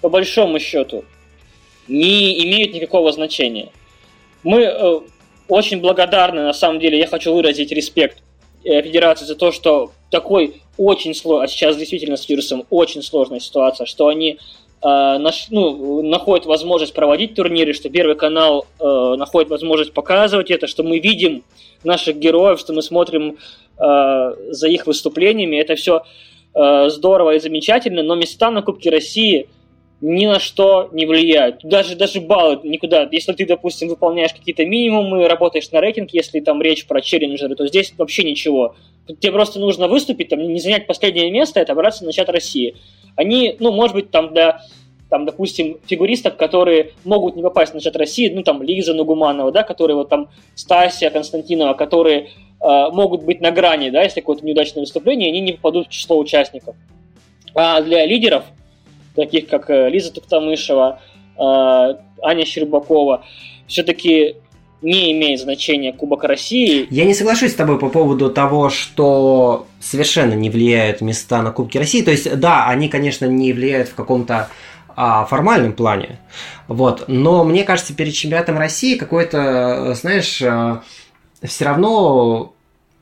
[0.00, 1.04] по большому счету,
[1.86, 3.68] не имеют никакого значения.
[4.42, 5.00] Мы э,
[5.48, 8.22] очень благодарны, на самом деле, я хочу выразить респект
[8.64, 13.40] э, Федерации за то, что такой очень сложный, а сейчас действительно с вирусом очень сложная
[13.40, 14.36] ситуация, что они э,
[14.80, 20.84] наш, ну, находит возможность проводить турниры, что Первый канал э, находит возможность показывать это, что
[20.84, 21.42] мы видим
[21.82, 23.38] наших героев, что мы смотрим
[23.76, 25.56] э, за их выступлениями.
[25.56, 26.02] Это все
[26.54, 29.48] э, здорово и замечательно, но места на Кубке России
[30.00, 31.60] ни на что не влияют.
[31.64, 33.08] Даже, даже баллы никуда.
[33.10, 37.66] Если ты, допустим, выполняешь какие-то минимумы, работаешь на рейтинг, если там речь про челленджеры, то
[37.66, 38.76] здесь вообще ничего.
[39.06, 42.76] Тебе просто нужно выступить, там, не занять последнее место и отобраться на чат России.
[43.16, 44.62] Они, ну, может быть, там для
[45.10, 49.62] там, допустим, фигуристов, которые могут не попасть на чат России, ну, там, Лиза Нугуманова, да,
[49.62, 52.30] которые вот там, Стасия Константинова, которые
[52.60, 56.18] э, могут быть на грани, да, если какое-то неудачное выступление, они не попадут в число
[56.18, 56.74] участников.
[57.54, 58.44] А для лидеров,
[59.14, 61.00] таких как э, Лиза Туктамышева,
[61.36, 63.24] э, Аня Щербакова,
[63.68, 64.36] все-таки
[64.82, 66.86] не имеет значения Кубок России.
[66.90, 71.78] Я не соглашусь с тобой по поводу того, что совершенно не влияют места на Кубке
[71.78, 72.02] России.
[72.02, 74.48] То есть, да, они, конечно, не влияют в каком-то
[74.96, 76.18] а, формальном плане.
[76.68, 77.04] Вот.
[77.08, 80.80] Но мне кажется, перед чемпионатом России какой-то, знаешь, э,
[81.42, 82.54] все равно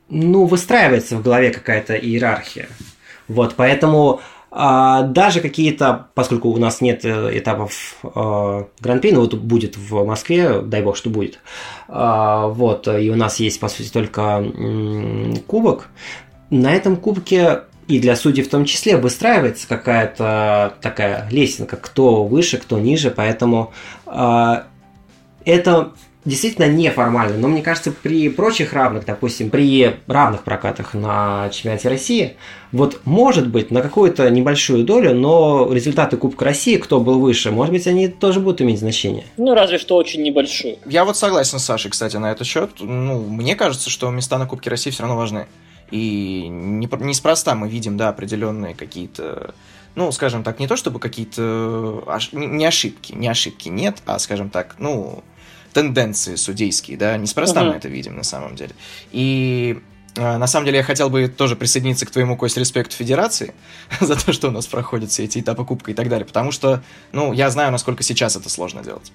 [0.09, 2.69] ну, выстраивается в голове какая-то иерархия.
[3.29, 4.23] Вот, поэтому а,
[4.55, 10.61] даже какие-то, поскольку у нас нет э, этапов а, Гран-при, ну вот будет в Москве,
[10.61, 11.39] дай бог, что будет,
[11.89, 14.45] а, вот, и у нас есть, по сути, только
[15.47, 15.89] кубок,
[16.51, 22.59] на этом кубке и для судей в том числе выстраивается какая-то такая лесенка, кто выше,
[22.59, 23.73] кто ниже, поэтому
[24.07, 24.63] э,
[25.47, 25.93] это
[26.25, 32.37] действительно неформально, но мне кажется, при прочих равных, допустим, при равных прокатах на чемпионате России,
[32.71, 37.73] вот может быть на какую-то небольшую долю, но результаты Кубка России, кто был выше, может
[37.73, 39.25] быть, они тоже будут иметь значение.
[39.37, 40.79] Ну, разве что очень небольшую.
[40.87, 42.71] Я вот согласен с Сашей, кстати, на этот счет.
[42.81, 45.47] Ну, мне кажется, что места на Кубке России все равно важны.
[45.91, 49.55] И не, неспроста мы видим, да, определенные какие-то,
[49.95, 52.03] ну, скажем так, не то чтобы какие-то,
[52.33, 55.23] не ошибки, не ошибки нет, а, скажем так, ну,
[55.73, 57.71] тенденции судейские, да, неспроста uh-huh.
[57.71, 58.73] мы это видим на самом деле.
[59.11, 59.79] И
[60.17, 63.55] э, на самом деле я хотел бы тоже присоединиться к твоему, Кость, респекту Федерации
[64.01, 66.83] за то, что у нас проходят все эти этапы Кубка и так далее, потому что,
[67.13, 69.13] ну, я знаю, насколько сейчас это сложно делать.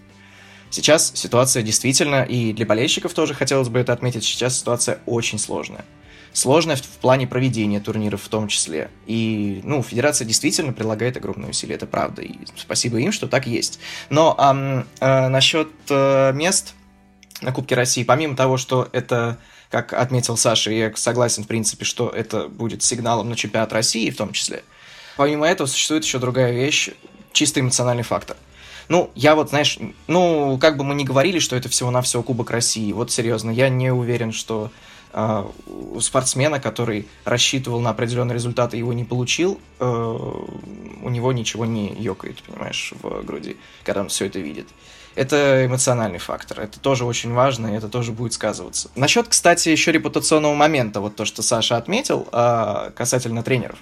[0.70, 5.86] Сейчас ситуация действительно, и для болельщиков тоже хотелось бы это отметить, сейчас ситуация очень сложная.
[6.34, 8.90] Сложная в, в плане проведения турниров в том числе.
[9.06, 12.22] И, ну, федерация действительно прилагает огромные усилия, это правда.
[12.22, 13.80] И спасибо им, что так есть.
[14.10, 16.74] Но эм, э, насчет э, мест
[17.42, 19.38] на Кубке России, помимо того, что это,
[19.70, 24.18] как отметил Саша, я согласен, в принципе, что это будет сигналом на чемпионат России в
[24.18, 24.64] том числе,
[25.18, 26.90] помимо этого существует еще другая вещь,
[27.34, 28.38] чисто эмоциональный фактор.
[28.90, 32.92] Ну, я вот, знаешь, ну, как бы мы ни говорили, что это всего-навсего Кубок России,
[32.94, 34.72] вот серьезно, я не уверен, что
[36.00, 41.94] спортсмена, который рассчитывал на определенный результат и его не получил, э, у него ничего не
[41.94, 44.68] ёкает, понимаешь, в груди, когда он все это видит.
[45.16, 48.92] Это эмоциональный фактор, это тоже очень важно, и это тоже будет сказываться.
[48.96, 53.80] Насчет, кстати, еще репутационного момента, вот то, что Саша отметил, э, касательно тренеров.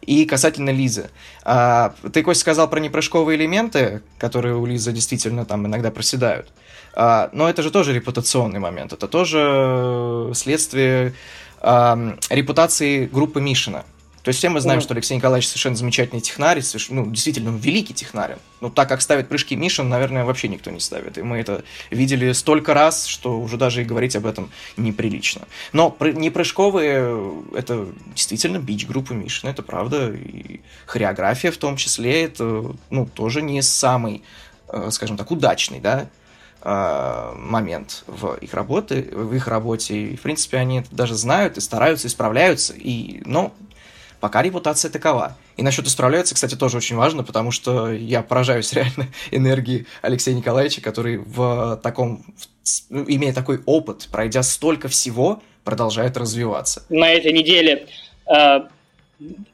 [0.00, 1.10] И касательно Лизы.
[1.44, 6.52] А, ты, Костя, сказал про непрыжковые элементы, которые у Лизы действительно там иногда проседают.
[6.94, 8.92] А, но это же тоже репутационный момент.
[8.92, 11.14] Это тоже следствие
[11.60, 13.84] а, репутации группы Мишина.
[14.24, 17.92] То есть все мы знаем, что Алексей Николаевич совершенно замечательный технарь, ну, действительно, он великий
[17.92, 18.38] технарь.
[18.62, 21.18] Ну, так как ставит прыжки Мишин, наверное, вообще никто не ставит.
[21.18, 25.42] И мы это видели столько раз, что уже даже и говорить об этом неприлично.
[25.74, 30.10] Но не прыжковые, это действительно бич группы Мишина, это правда.
[30.10, 34.22] И хореография в том числе, это, ну, тоже не самый,
[34.68, 36.08] э, скажем так, удачный, да,
[36.64, 39.94] э, момент в их работе, в их работе.
[39.94, 42.72] И, в принципе, они это даже знают и стараются, исправляются.
[42.74, 43.52] И, но
[44.24, 45.36] Пока репутация такова.
[45.58, 50.80] И насчет исправляется, кстати, тоже очень важно, потому что я поражаюсь реально энергии Алексея Николаевича,
[50.80, 52.24] который в таком,
[52.88, 56.86] ну, имея такой опыт, пройдя столько всего, продолжает развиваться.
[56.88, 57.86] На этой неделе
[58.34, 58.60] э,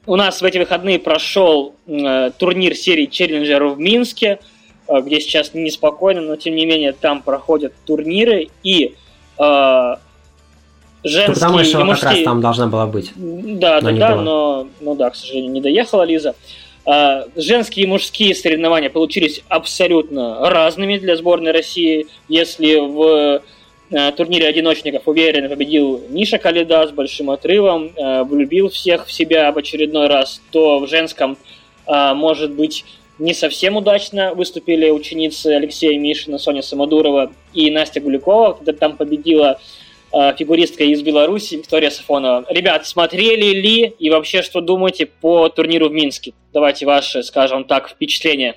[0.05, 4.39] у нас в эти выходные прошел э, турнир серии челленджеров в Минске,
[4.99, 8.95] где сейчас неспокойно, но тем не менее там проходят турниры, и
[9.39, 9.95] э,
[11.03, 12.09] женские что и мужские...
[12.09, 13.11] как раз там должна была быть.
[13.15, 16.35] Да, но да, да, но, ну да, к сожалению, не доехала Лиза.
[16.85, 22.07] А, женские и мужские соревнования получились абсолютно разными для сборной России.
[22.27, 23.41] Если в
[23.93, 29.51] а, турнире одиночников уверенно победил Миша Калида с большим отрывом, а, влюбил всех в себя
[29.51, 31.37] в очередной раз, то в женском,
[31.87, 32.85] может быть,
[33.21, 39.59] не совсем удачно выступили ученицы Алексея Мишина, Соня Самодурова и Настя Гулякова, когда там победила
[40.13, 42.45] Э, фигуристка из Беларуси Виктория Сафонова.
[42.49, 46.33] Ребят, смотрели ли и вообще что думаете по турниру в Минске?
[46.51, 48.55] Давайте ваши, скажем так, впечатления.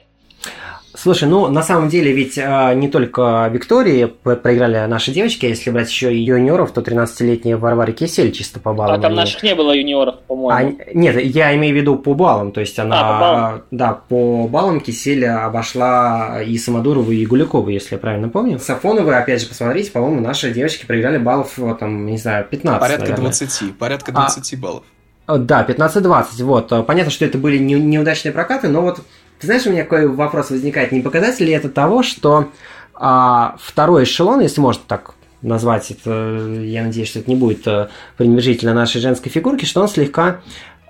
[0.97, 5.71] Слушай, ну на самом деле ведь э, не только Виктории проиграли наши девочки, а если
[5.71, 9.01] брать еще и юниоров, то 13-летняя Варвара Кисель чисто по баллам.
[9.01, 10.79] А там наших не было юниоров, по-моему.
[10.79, 13.63] А, нет, я имею в виду по баллам, то есть она, а, по баллам.
[13.73, 18.61] да, по баллам Кисель обошла и Самодурову, и Гулякову, если я правильно помню.
[18.61, 23.31] Сафоновы, опять же, посмотрите, по-моему, наши девочки проиграли баллов, там, не знаю, 15, Порядка наверное.
[23.31, 24.85] 20, порядка 20 а, баллов.
[25.27, 26.87] Да, 15-20, вот.
[26.87, 29.01] Понятно, что это были не, неудачные прокаты, но вот
[29.41, 32.51] ты знаешь, у меня какой вопрос возникает, не показатель ли это того, что
[32.95, 37.91] а, второй эшелон, если можно так назвать это, я надеюсь, что это не будет а,
[38.17, 40.41] пренебрежительно нашей женской фигурки, что он слегка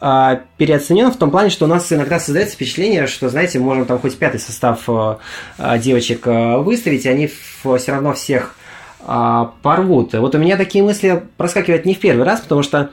[0.01, 3.99] а, переоценен в том плане, что у нас иногда создается впечатление, что, знаете, можем там
[3.99, 5.18] хоть пятый состав а,
[5.59, 8.55] а девочек а, выставить, и они все равно всех
[9.01, 10.12] а, порвут.
[10.12, 12.90] Вот у меня такие мысли проскакивают не в первый раз, потому что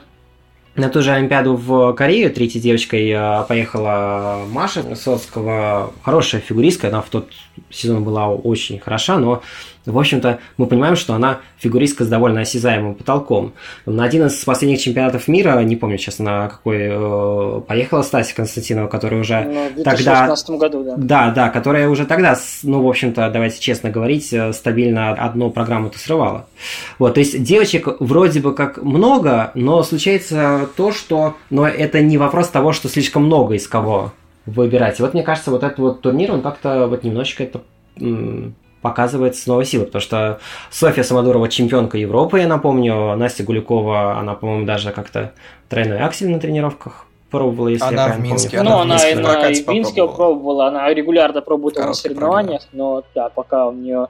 [0.74, 5.92] на ту же Олимпиаду в Корею третьей девочкой э, поехала Маша Соцкого.
[6.02, 7.30] Хорошая фигуристка, она в тот
[7.70, 9.42] сезон была очень хороша, но
[9.84, 13.52] в общем-то, мы понимаем, что она фигуристка с довольно осязаемым потолком.
[13.84, 18.86] На один из последних чемпионатов мира, не помню сейчас на какой, э, поехала Стася Константинова,
[18.86, 20.58] которая уже ну, в 2016 тогда...
[20.58, 20.94] году, да.
[20.96, 25.98] Да, да, которая уже тогда, ну, в общем-то, давайте честно говорить, э, стабильно одну программу-то
[25.98, 26.46] срывала.
[26.98, 32.18] Вот, то есть девочек вроде бы как много, но случается то, что, но это не
[32.18, 34.12] вопрос того, что слишком много из кого
[34.46, 34.98] выбирать.
[34.98, 37.62] И вот мне кажется, вот этот вот турнир, он как-то вот немножечко это
[38.82, 44.66] показывает снова силы, потому что Софья Самодурова чемпионка Европы, я напомню, Настя Гулякова, она, по-моему,
[44.66, 45.32] даже как-то
[45.68, 48.70] тройной аксель на тренировках пробовала, если она я в Минске, помню.
[48.70, 53.30] Ну, она, она, она и в Минске пробовала, она регулярно пробует на соревнованиях, но да,
[53.30, 54.08] пока у нее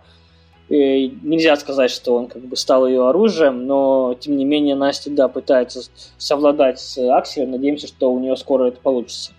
[0.69, 5.11] э, нельзя сказать, что он как бы стал ее оружием, но тем не менее Настя,
[5.11, 5.83] да, пытается
[6.19, 9.33] совладать с Акселем, надеемся, что у нее скоро это получится.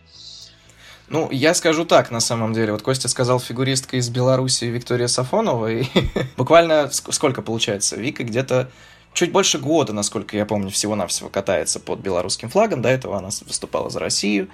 [1.13, 2.71] Ну, я скажу так, на самом деле.
[2.71, 5.85] Вот Костя сказал фигуристка из Беларуси Виктория Сафонова, и
[6.37, 7.97] буквально сколько получается?
[7.97, 8.71] Вика где-то
[9.13, 12.81] чуть больше года, насколько я помню, всего-навсего катается под белорусским флагом.
[12.81, 14.47] До этого она выступала за Россию.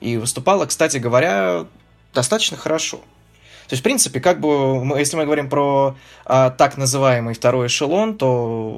[0.00, 1.66] И выступала, кстати говоря,
[2.14, 2.98] достаточно хорошо.
[2.98, 4.48] То есть, в принципе, как бы,
[4.96, 5.96] если мы говорим про
[6.26, 8.70] а, так называемый второй эшелон, то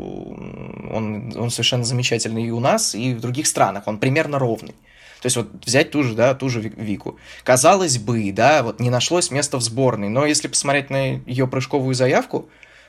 [0.91, 3.83] он, он совершенно замечательный и у нас, и в других странах.
[3.89, 4.75] Он примерно ровный.
[5.21, 7.19] То есть вот взять ту же, да, ту же Вику.
[7.43, 11.95] Казалось бы, да, вот не нашлось места в сборной, но если посмотреть на ее прыжковую
[11.95, 12.49] заявку,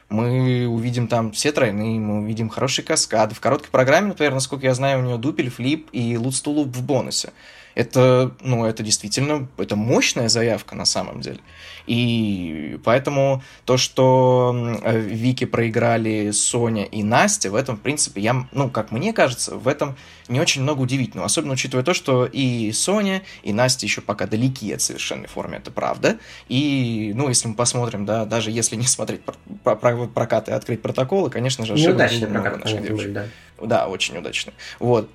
[0.10, 3.36] мы увидим там все тройные, мы увидим хорошие каскады.
[3.36, 7.32] В короткой программе, например, насколько я знаю, у нее дупель, флип и лут-стулуп в бонусе
[7.78, 11.38] это, ну, это действительно, это мощная заявка на самом деле.
[11.86, 18.72] И поэтому то, что Вики проиграли Соня и Настя, в этом, в принципе, я, ну,
[18.72, 19.96] как мне кажется, в этом
[20.28, 21.28] не очень много удивительного.
[21.28, 25.70] Особенно учитывая то, что и Соня, и Настя еще пока далеки от совершенной формы, это
[25.70, 26.18] правда.
[26.50, 29.76] И, ну, если мы посмотрим, да, даже если не смотреть про, про,
[30.06, 33.14] прокаты и открыть протоколы, конечно же, ошибок Неудачный прокат, наших девушек.
[33.14, 33.26] Да.
[33.62, 34.54] да, очень удачный.
[34.80, 35.10] Вот.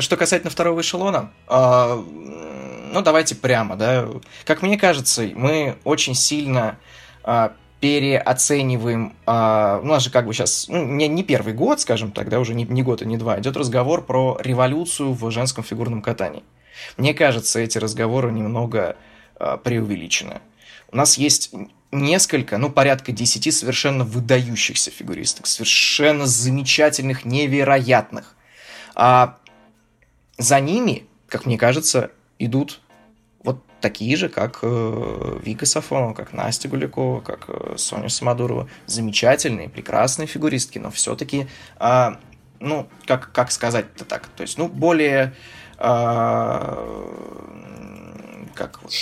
[0.00, 4.06] Что касательно второго эшелона, а, ну давайте прямо, да.
[4.44, 6.78] Как мне кажется, мы очень сильно
[7.24, 11.80] а, переоцениваем, а, ну, у нас же как бы сейчас, ну, не, не первый год,
[11.80, 15.30] скажем так, да, уже не, не год и не два, идет разговор про революцию в
[15.30, 16.42] женском фигурном катании.
[16.98, 18.96] Мне кажется, эти разговоры немного
[19.64, 20.40] преувеличены.
[20.92, 21.52] У нас есть
[21.92, 28.34] несколько, ну, порядка десяти совершенно выдающихся фигуристок, совершенно замечательных, невероятных.
[28.94, 29.38] А
[30.38, 32.80] за ними, как мне кажется, идут
[33.44, 38.68] вот такие же, как э, Вика Сафонова, как Настя Гулякова, как э, Соня Самодурова.
[38.86, 41.46] Замечательные, прекрасные фигуристки, но все-таки,
[41.78, 42.10] э,
[42.60, 45.34] ну, как, как сказать-то так, то есть, ну, более
[45.78, 46.76] э,
[48.54, 48.92] как вот,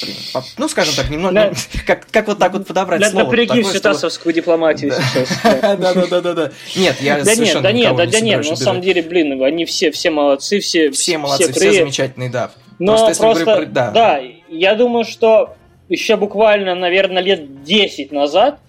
[0.59, 1.53] ну, скажем так, немного, для,
[1.87, 3.25] как, как вот так вот подобрать для, слово.
[3.25, 5.29] Напряги всю тасовскую дипломатию сейчас.
[5.79, 6.53] Да-да-да-да.
[6.77, 10.11] Нет, я да нет, да нет, да нет, на самом деле, блин, они все, все
[10.11, 12.51] молодцы, все Все молодцы, все замечательные, да.
[12.79, 15.57] Но просто, да, я думаю, что
[15.89, 18.61] еще буквально, наверное, лет 10 назад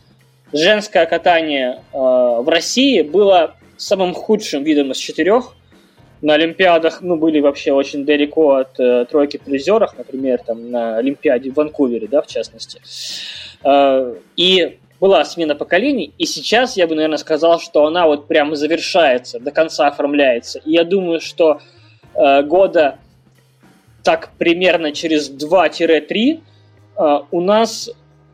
[0.52, 5.56] женское катание э, в России было самым худшим видом из четырех,
[6.22, 11.52] на Олимпиадах, ну, были вообще очень далеко от э, тройки призеров, например, там на Олимпиаде
[11.52, 12.80] в Ванкувере, да, в частности.
[13.64, 18.56] Э, и была смена поколений, и сейчас я бы, наверное, сказал, что она вот прямо
[18.56, 20.60] завершается, до конца оформляется.
[20.60, 21.60] И я думаю, что
[22.14, 23.00] э, года
[24.04, 26.40] так примерно через 2-3
[26.98, 27.90] э, у нас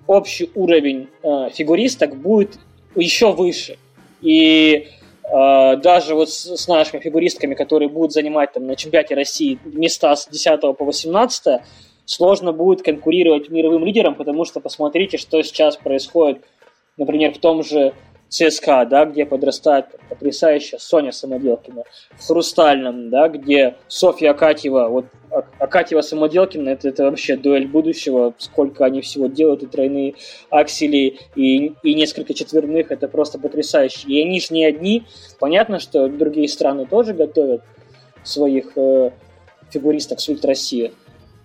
[0.07, 2.59] общий уровень э, фигуристок будет
[2.95, 3.77] еще выше.
[4.21, 4.89] И
[5.31, 10.27] даже вот с, с нашими фигуристками, которые будут занимать там на чемпионате России места с
[10.27, 11.61] 10 по 18,
[12.05, 16.43] сложно будет конкурировать мировым лидерам, потому что посмотрите, что сейчас происходит,
[16.95, 17.93] например, в том же
[18.29, 21.83] ЦСКА, да, где подрастает потрясающая Соня Самоделкина,
[22.17, 25.16] в Хрустальном, да, где Софья Акатьева, вот а,
[25.59, 30.15] Акатьева Самоделкина, это, это вообще дуэль будущего, сколько они всего делают, и тройные
[30.49, 34.07] аксели, и, и несколько четверных, это просто потрясающе.
[34.07, 35.03] И они же не одни,
[35.39, 37.61] понятно, что другие страны тоже готовят
[38.23, 39.11] своих э,
[39.69, 40.91] фигуристок с России,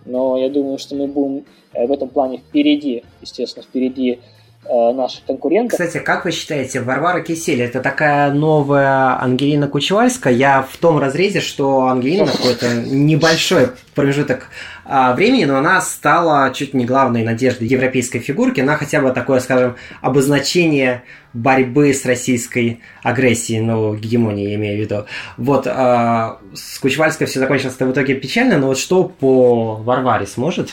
[0.05, 4.21] но я думаю, что мы будем э, в этом плане впереди, естественно, впереди
[4.69, 5.79] наших конкурентов.
[5.79, 10.33] Кстати, как вы считаете, Варвара Кисель это такая новая Ангелина Кучевальская?
[10.33, 14.49] Я в том разрезе, что Ангелина какой-то небольшой промежуток
[14.85, 19.41] а, времени, но она стала чуть не главной надеждой европейской фигурки на хотя бы такое,
[19.41, 21.03] скажем, обозначение
[21.33, 25.07] борьбы с российской агрессией, ну, гегемонией, я имею в виду.
[25.37, 30.71] Вот, а, с Кучевальской все закончилось в итоге печально, но вот что по Варваре сможет?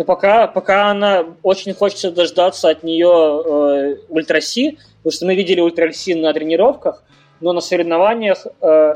[0.00, 5.60] Но пока, пока она очень хочется дождаться от нее э, ультраси, потому что мы видели
[5.60, 7.04] ультраси на тренировках,
[7.42, 8.94] но на соревнованиях э,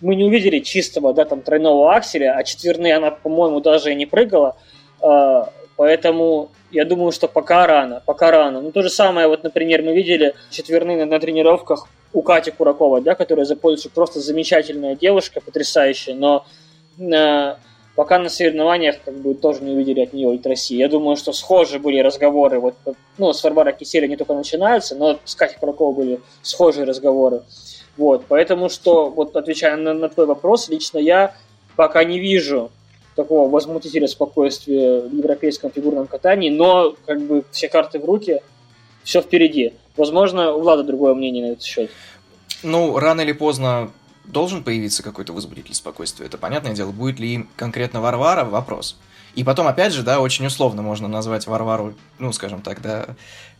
[0.00, 4.06] мы не увидели чистого, да, там, тройного акселя, а четверные она, по-моему, даже и не
[4.06, 4.56] прыгала.
[5.02, 5.44] Э,
[5.76, 8.62] поэтому я думаю, что пока рано, пока рано.
[8.62, 13.02] Ну, то же самое, вот, например, мы видели четверные на, на тренировках у Кати Кураковой,
[13.02, 16.46] да, которая за просто замечательная девушка, потрясающая, но
[16.98, 17.56] э,
[17.96, 20.76] пока на соревнованиях как бы тоже не увидели от нее Ульт России.
[20.76, 22.74] Я думаю, что схожие были разговоры, вот,
[23.18, 27.42] ну, с Варварой Киселя не только начинаются, но с Катей Кураковой были схожие разговоры.
[27.96, 31.34] Вот, поэтому что, вот отвечая на, на твой вопрос, лично я
[31.74, 32.70] пока не вижу
[33.16, 38.42] такого возмутителя спокойствия в европейском фигурном катании, но как бы все карты в руки,
[39.02, 39.72] все впереди.
[39.96, 41.90] Возможно, у Влада другое мнение на этот счет.
[42.62, 43.90] Ну, рано или поздно
[44.28, 46.26] должен появиться какой-то возбудитель спокойствия.
[46.26, 46.92] Это понятное дело.
[46.92, 48.44] Будет ли им конкретно Варвара?
[48.44, 48.96] Вопрос.
[49.36, 53.08] И потом, опять же, да, очень условно можно назвать Варвару, ну, скажем так, да,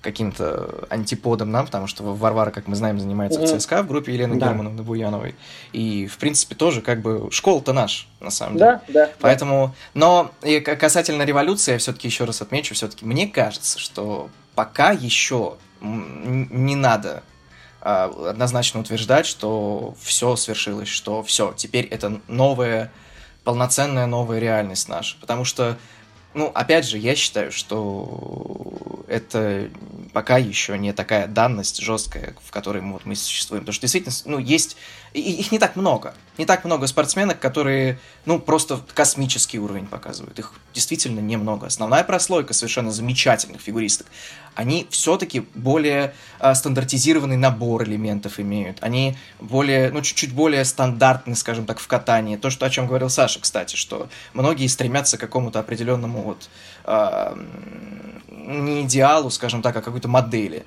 [0.01, 4.37] каким-то антиподом нам, потому что Варвара, как мы знаем, занимается в ЦСКА в группе Елены
[4.37, 4.47] да.
[4.47, 5.35] Германовны Буяновой.
[5.73, 8.81] И, в принципе, тоже как бы школа-то наш, на самом деле.
[8.89, 9.11] Да, да.
[9.21, 14.93] Поэтому, но и касательно революции, я все-таки еще раз отмечу, все-таки мне кажется, что пока
[14.93, 17.23] еще не надо
[17.87, 22.91] однозначно утверждать, что все свершилось, что все, теперь это новая,
[23.45, 25.17] полноценная новая реальность наша.
[25.21, 25.79] Потому что,
[26.35, 29.71] ну, опять же, я считаю, что это
[30.13, 33.63] пока еще не такая данность жесткая, в которой вот мы существуем.
[33.63, 34.77] Потому что действительно, ну, есть
[35.13, 36.15] их не так много.
[36.39, 40.39] Не так много спортсменок, которые, ну, просто космический уровень показывают.
[40.39, 41.67] Их действительно немного.
[41.67, 44.07] Основная прослойка совершенно замечательных фигуристок,
[44.57, 48.79] они все-таки более э, стандартизированный набор элементов имеют.
[48.81, 52.37] Они более, ну, чуть-чуть более стандартны, скажем так, в катании.
[52.37, 56.49] То, что, о чем говорил Саша, кстати, что многие стремятся к какому-то определенному вот
[56.85, 57.37] э,
[58.31, 60.65] не идеалу, скажем так, а какой-то модели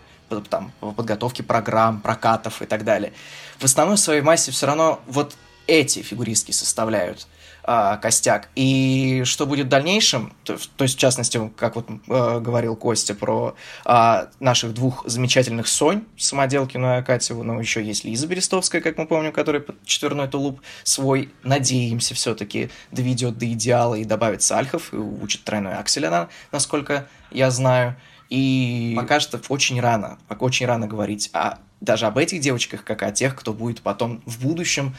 [0.50, 3.12] там, подготовки программ, прокатов и так далее.
[3.58, 5.36] В основной своей массе все равно вот
[5.66, 7.28] эти фигуристки составляют
[7.64, 8.50] а, костяк.
[8.56, 13.14] И что будет в дальнейшем, то, то есть, в частности, как вот э, говорил Костя
[13.14, 13.56] про
[13.86, 19.08] э, наших двух замечательных Сонь, Самоделкину и Акатьеву, но еще есть Лиза Берестовская, как мы
[19.08, 24.98] помним, которая под четверной тулуп свой, надеемся, все-таки доведет до идеала и добавит сальхов, и
[24.98, 27.96] учит тройной аксель она, насколько я знаю.
[28.30, 33.04] И пока что очень рано, пока очень рано говорить о, даже об этих девочках, как
[33.04, 34.96] о тех, кто будет потом в будущем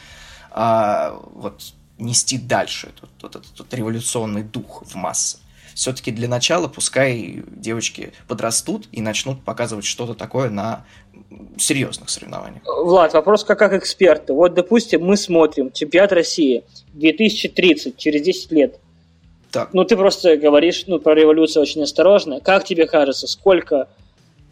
[0.51, 5.37] а, вот, нести дальше этот, этот, этот революционный дух в массы.
[5.73, 10.85] Все-таки для начала пускай девочки подрастут и начнут показывать что-то такое на
[11.57, 12.63] серьезных соревнованиях.
[12.65, 14.33] Влад, вопрос как, как эксперта.
[14.33, 18.79] Вот, допустим, мы смотрим чемпионат России 2030, через 10 лет.
[19.51, 19.73] Так.
[19.73, 22.39] Ну, ты просто говоришь ну, про революцию очень осторожно.
[22.39, 23.89] Как тебе кажется, сколько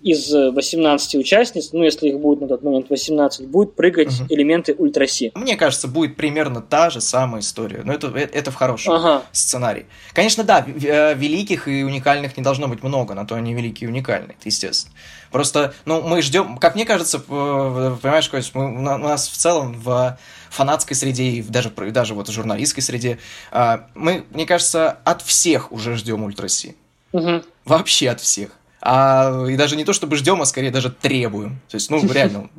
[0.02, 4.34] из 18 участниц, ну, если их будет на тот момент 18, будет прыгать угу.
[4.34, 5.32] элементы ультраси?
[5.36, 7.82] Мне кажется, будет примерно та же самая история.
[7.84, 9.24] Но это, это в хорошем ага.
[9.32, 9.86] сценарии.
[10.14, 13.92] Конечно, да, э, великих и уникальных не должно быть много, на то они великие и
[13.92, 14.94] уникальные, это естественно.
[15.32, 20.18] Просто, ну, мы ждем, как мне кажется, понимаешь, Кость, мы, у нас в целом в
[20.50, 23.20] фанатской среде и даже, даже вот в журналистской среде,
[23.52, 26.76] а, мы, мне кажется, от всех уже ждем ультраси.
[27.12, 27.44] Угу.
[27.66, 28.52] Вообще от всех.
[28.82, 31.60] А, и даже не то, чтобы ждем, а скорее даже требуем.
[31.70, 32.50] То есть, ну, реально,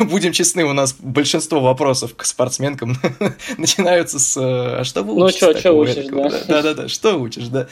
[0.00, 2.96] будем честны, у нас большинство вопросов к спортсменкам
[3.58, 6.44] начинаются с «А что вы учите?» Ну, что, что учишь, да?
[6.48, 7.68] Да-да-да, что учишь, да.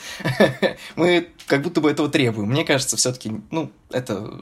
[0.95, 2.49] Мы как будто бы этого требуем.
[2.49, 4.41] Мне кажется, все таки ну, это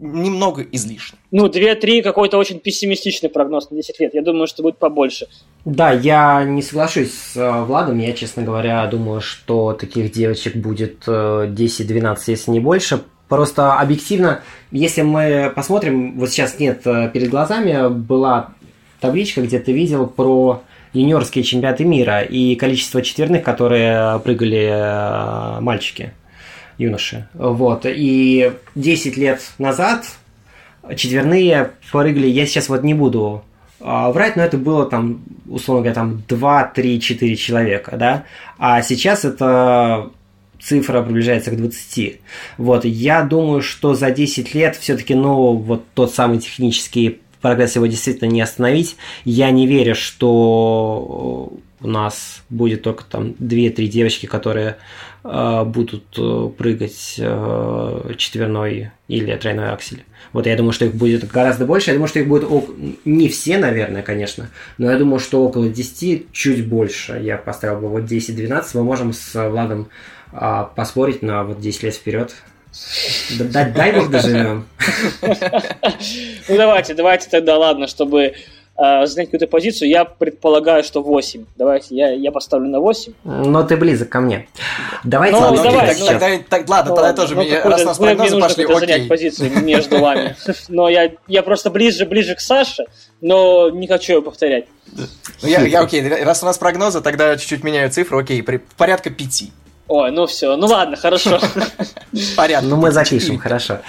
[0.00, 1.18] немного излишне.
[1.30, 4.14] Ну, 2-3 какой-то очень пессимистичный прогноз на 10 лет.
[4.14, 5.26] Я думаю, что будет побольше.
[5.64, 7.98] Да, я не соглашусь с э, Владом.
[7.98, 13.02] Я, честно говоря, думаю, что таких девочек будет 10-12, э, если не больше.
[13.28, 18.50] Просто объективно, если мы посмотрим, вот сейчас нет э, перед глазами, была
[19.00, 20.62] табличка, где ты видел про
[20.92, 26.12] юниорские чемпионаты мира и количество четверных, которые прыгали мальчики
[26.82, 27.28] юноши.
[27.34, 27.86] Вот.
[27.86, 30.06] И 10 лет назад
[30.96, 33.44] четверные прыгали, я сейчас вот не буду
[33.80, 38.24] а, врать, но это было там, условно говоря, там 2, 3, 4 человека, да,
[38.58, 40.10] а сейчас это
[40.60, 42.20] цифра приближается к 20.
[42.58, 47.86] Вот, я думаю, что за 10 лет все-таки, ну, вот тот самый технический прогресс его
[47.86, 48.96] действительно не остановить.
[49.24, 54.76] Я не верю, что у нас будет только там 2-3 девочки, которые
[55.22, 60.04] будут э, прыгать э, четверной или тройной аксель.
[60.32, 61.90] Вот я думаю, что их будет гораздо больше.
[61.90, 62.48] Я думаю, что их будет
[63.04, 67.20] не все, наверное, конечно, но я думаю, что около 10, чуть больше.
[67.22, 68.64] Я поставил бы вот 10-12.
[68.74, 69.88] Мы можем с Владом
[70.32, 72.34] а, поспорить на вот 10 лет вперед.
[73.38, 74.66] Дай, дай бог доживем.
[76.48, 78.34] Ну давайте, давайте тогда, ладно, чтобы
[78.76, 81.44] э, занять какую-то позицию, я предполагаю, что 8.
[81.56, 83.12] Давайте, я, я поставлю на 8.
[83.24, 84.48] Но ты близок ко мне.
[85.04, 87.98] Давайте ну, давай, ну, тогда, так, ладно, ну, тогда тоже, ну, мне, раз у нас
[87.98, 88.78] прогнозы пошли, окей.
[88.78, 90.36] занять позицию между вами.
[90.68, 92.84] Но я, я просто ближе, ближе к Саше,
[93.20, 94.66] но не хочу ее повторять.
[94.94, 99.10] Ну, я, я окей, раз у нас прогнозы, тогда чуть-чуть меняю цифру, окей, при, порядка
[99.10, 99.44] 5.
[99.94, 101.38] Ой, ну все, ну ладно, хорошо.
[102.34, 102.70] Порядок.
[102.70, 103.80] Ну мы запишем, хорошо.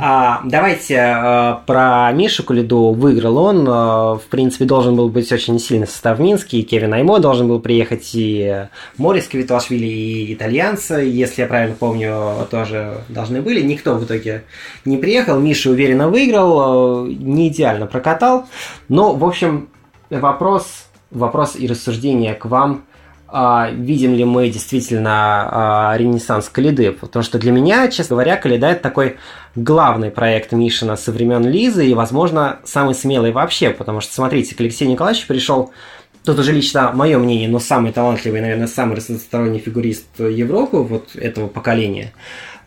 [0.00, 2.92] А, давайте а, про Мишу Кулиду.
[2.92, 3.66] Выиграл он.
[3.68, 6.18] А, в принципе, должен был быть очень сильный состав.
[6.18, 12.48] И Кевин Аймо должен был приехать, и Морис Квиталашвили, и итальянцы, если я правильно помню,
[12.50, 13.60] тоже должны были.
[13.60, 14.44] Никто в итоге
[14.86, 15.38] не приехал.
[15.38, 18.46] Миша уверенно выиграл, не идеально прокатал.
[18.88, 19.68] Но, в общем,
[20.08, 22.86] вопрос, вопрос и рассуждение к вам–
[23.72, 26.92] видим ли мы действительно а, ренессанс Калиды.
[26.92, 29.16] Потому что для меня, честно говоря, Калида это такой
[29.54, 33.70] главный проект Мишина со времен Лизы и, возможно, самый смелый вообще.
[33.70, 35.72] Потому что, смотрите, к Алексею Николаевичу пришел
[36.22, 41.48] Тут уже лично мое мнение, но самый талантливый, наверное, самый разносторонний фигурист Европы вот этого
[41.48, 42.12] поколения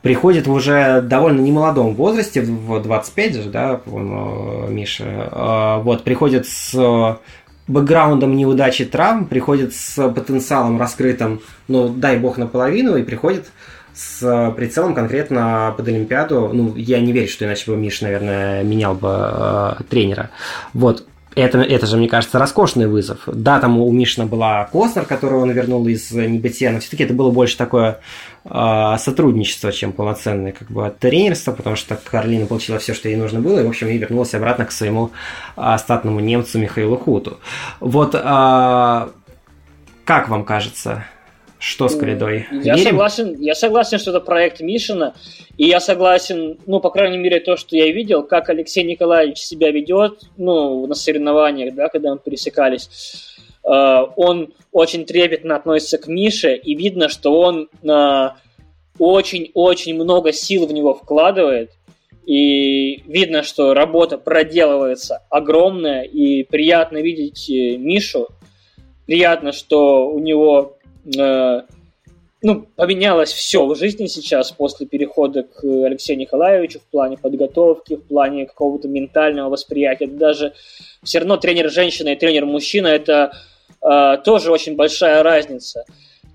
[0.03, 6.45] приходит в уже довольно немолодом возрасте, в 25 же, да, по-моему, Миша, а, вот, приходит
[6.45, 7.19] с
[7.67, 13.45] бэкграундом неудачи травм, приходит с потенциалом раскрытым, ну, дай бог, наполовину, и приходит
[13.93, 16.49] с прицелом конкретно под Олимпиаду.
[16.51, 20.29] Ну, я не верю, что иначе бы Миш, наверное, менял бы э, тренера.
[20.73, 21.05] Вот.
[21.35, 23.21] Это, это же, мне кажется, роскошный вызов.
[23.25, 27.31] Да, там у Мишина была Костер, которого он вернул из небытия, но все-таки это было
[27.31, 27.95] больше такое э,
[28.45, 33.59] сотрудничество, чем полноценное как бы тренерство, потому что Карлина получила все, что ей нужно было,
[33.59, 35.11] и, в общем, и вернулась обратно к своему
[35.55, 37.39] э, статному немцу Михаилу Хуту.
[37.79, 41.05] Вот э, как вам кажется,
[41.57, 42.47] что с коридой?
[42.51, 45.13] Я согласен, я согласен, что это проект Мишина,
[45.57, 49.71] и я согласен, ну, по крайней мере, то, что я видел, как Алексей Николаевич себя
[49.71, 53.32] ведет, ну, на соревнованиях, да, когда мы пересекались.
[53.65, 57.69] Э, он очень трепетно относится к Мише, и видно, что он
[58.99, 61.71] очень-очень много сил в него вкладывает,
[62.25, 68.29] и видно, что работа проделывается огромная, и приятно видеть э, Мишу,
[69.05, 70.77] приятно, что у него
[71.17, 71.61] Э,
[72.41, 78.03] ну, поменялось все в жизни сейчас после перехода к Алексею Николаевичу в плане подготовки, в
[78.03, 80.07] плане какого-то ментального восприятия.
[80.07, 80.53] Даже
[81.03, 83.33] все равно тренер женщина и тренер мужчина это
[83.83, 85.85] э, тоже очень большая разница.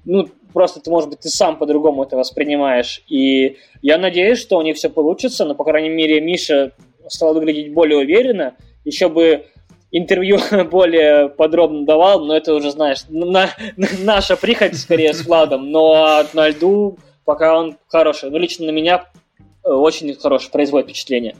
[0.05, 3.03] Ну, просто ты, может быть, ты сам по-другому это воспринимаешь.
[3.09, 6.72] И я надеюсь, что у них все получится, но, по крайней мере, Миша
[7.09, 8.55] стал выглядеть более уверенно.
[8.84, 9.46] Еще бы
[9.90, 10.38] интервью
[10.70, 13.49] более подробно давал, но это уже, знаешь, на, на,
[14.01, 18.30] наша прихоть скорее с Владом, но на льду пока он хороший.
[18.30, 19.05] Ну, лично на меня
[19.64, 21.36] э, очень хороший, производит впечатление.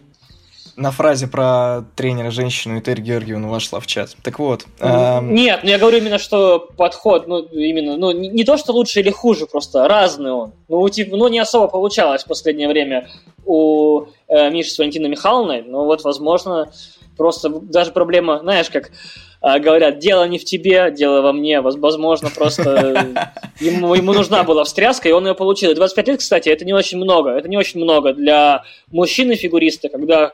[0.79, 4.17] На фразе про тренера женщину Этель Георгиевну вошла в чат.
[4.23, 4.65] Так вот.
[4.79, 5.35] Эм...
[5.35, 9.01] Нет, ну я говорю именно, что подход, ну, именно, ну, не, не то, что лучше
[9.01, 10.53] или хуже, просто разный он.
[10.69, 13.09] Ну, типа, ну, не особо получалось в последнее время
[13.45, 16.71] у э, Миши с Валентиной Михайловной, но вот, возможно,
[17.19, 18.93] Просто даже проблема, знаешь, как
[19.41, 21.61] а, говорят, дело не в тебе, дело во мне.
[21.61, 23.17] Возможно, просто
[23.61, 25.75] ему, ему нужна была встряска, и он ее получил.
[25.75, 27.31] 25 лет, кстати, это не очень много.
[27.31, 28.63] Это не очень много для
[28.93, 30.31] мужчины-фигуриста, когда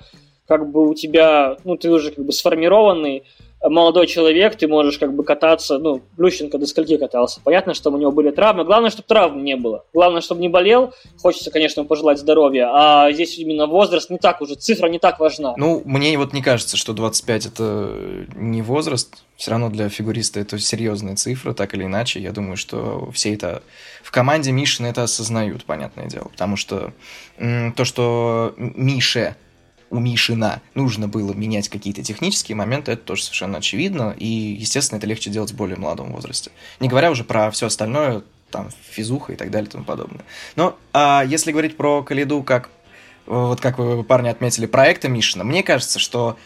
[0.46, 3.24] как бы у тебя, ну, ты уже как бы сформированный,
[3.70, 7.40] молодой человек, ты можешь как бы кататься, ну, Плющенко до скольки катался.
[7.42, 8.64] Понятно, что у него были травмы.
[8.64, 9.84] Главное, чтобы травм не было.
[9.92, 10.92] Главное, чтобы не болел.
[11.20, 12.68] Хочется, конечно, пожелать здоровья.
[12.72, 15.54] А здесь именно возраст не так уже, цифра не так важна.
[15.56, 19.24] Ну, мне вот не кажется, что 25 это не возраст.
[19.36, 22.20] Все равно для фигуриста это серьезная цифра, так или иначе.
[22.20, 23.62] Я думаю, что все это
[24.02, 26.28] в команде Мишина это осознают, понятное дело.
[26.28, 26.92] Потому что
[27.38, 29.36] то, что Мише
[30.00, 35.30] Мишина нужно было менять какие-то технические моменты, это тоже совершенно очевидно, и, естественно, это легче
[35.30, 36.50] делать в более молодом возрасте.
[36.80, 40.24] Не говоря уже про все остальное, там, физуха и так далее и тому подобное.
[40.56, 42.70] Но а если говорить про Калиду, как,
[43.26, 46.38] вот как вы, парни, отметили, проекта Мишина, мне кажется, что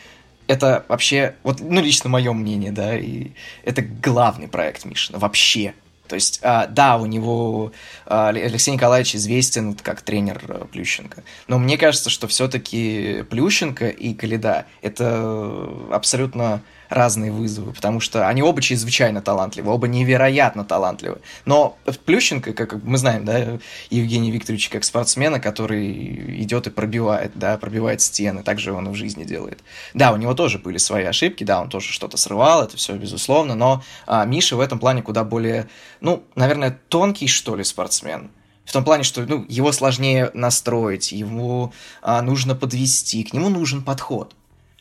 [0.46, 3.32] это вообще, вот, ну, лично мое мнение, да, и
[3.64, 5.74] это главный проект Мишина вообще
[6.08, 7.72] то есть, а, да, у него
[8.06, 14.14] а, Алексей Николаевич известен как тренер а, Плющенко, но мне кажется, что все-таки Плющенко и
[14.14, 21.18] Калида– это абсолютно разные вызовы, потому что они оба чрезвычайно талантливы, оба невероятно талантливы.
[21.44, 23.58] Но Плющенко, как мы знаем, да,
[23.90, 28.90] Евгений Викторович как спортсмена, который идет и пробивает, да, пробивает стены, так же он и
[28.90, 29.62] в жизни делает.
[29.94, 33.54] Да, у него тоже были свои ошибки, да, он тоже что-то срывал, это все безусловно,
[33.54, 35.68] но а, Миша в этом плане куда более,
[36.00, 38.30] ну, наверное, тонкий, что ли, спортсмен.
[38.68, 41.72] В том плане, что ну, его сложнее настроить, его
[42.02, 44.34] а, нужно подвести, к нему нужен подход.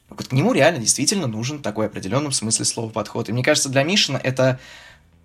[0.09, 3.29] Вот к нему реально действительно нужен такой определенном смысле слова подход.
[3.29, 4.59] И мне кажется, для Мишина это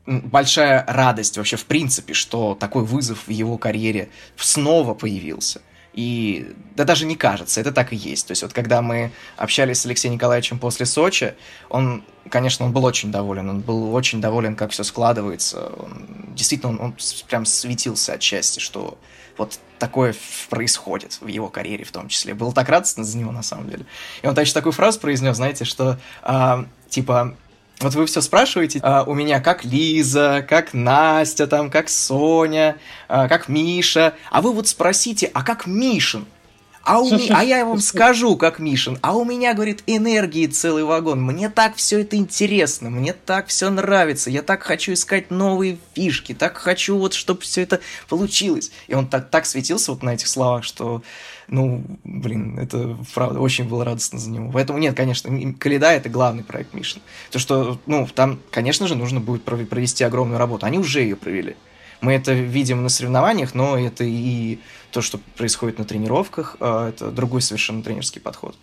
[0.06, 5.62] большая радость вообще в принципе, что такой вызов в его карьере снова появился.
[5.92, 8.26] И да даже не кажется, это так и есть.
[8.26, 11.34] То есть вот когда мы общались с Алексеем Николаевичем после Сочи,
[11.68, 15.66] он, конечно, он был очень доволен, он был очень доволен, как все складывается.
[15.66, 16.96] Он, действительно, он, он
[17.28, 18.98] прям светился от счастья, что
[19.36, 20.14] вот такое
[20.50, 22.34] происходит в его карьере в том числе.
[22.34, 23.84] Было так радостно за него на самом деле.
[24.22, 27.36] И он также такую фразу произнес, знаете, что а, типа
[27.80, 32.76] вот вы все спрашиваете а, у меня, как Лиза, как Настя, там, как Соня,
[33.08, 36.26] а, как Миша, а вы вот спросите, а как Мишин?
[36.84, 37.28] А, у ми...
[37.30, 41.22] а я вам скажу, как Мишин, а у меня, говорит, энергии целый вагон.
[41.22, 46.34] Мне так все это интересно, мне так все нравится, я так хочу искать новые фишки,
[46.34, 48.72] так хочу вот, чтобы все это получилось.
[48.88, 51.02] И он так, так светился вот на этих словах, что
[51.48, 54.50] ну, блин, это правда, очень было радостно за него.
[54.52, 57.02] Поэтому нет, конечно, Каледа— это главный проект Мишин.
[57.30, 60.64] То, что, ну, там, конечно же, нужно будет провести огромную работу.
[60.66, 61.56] Они уже ее провели.
[62.03, 64.59] Мы это видим на соревнованиях, но это и
[64.90, 68.57] то, что происходит на тренировках, а, это другой совершенно тренерский подход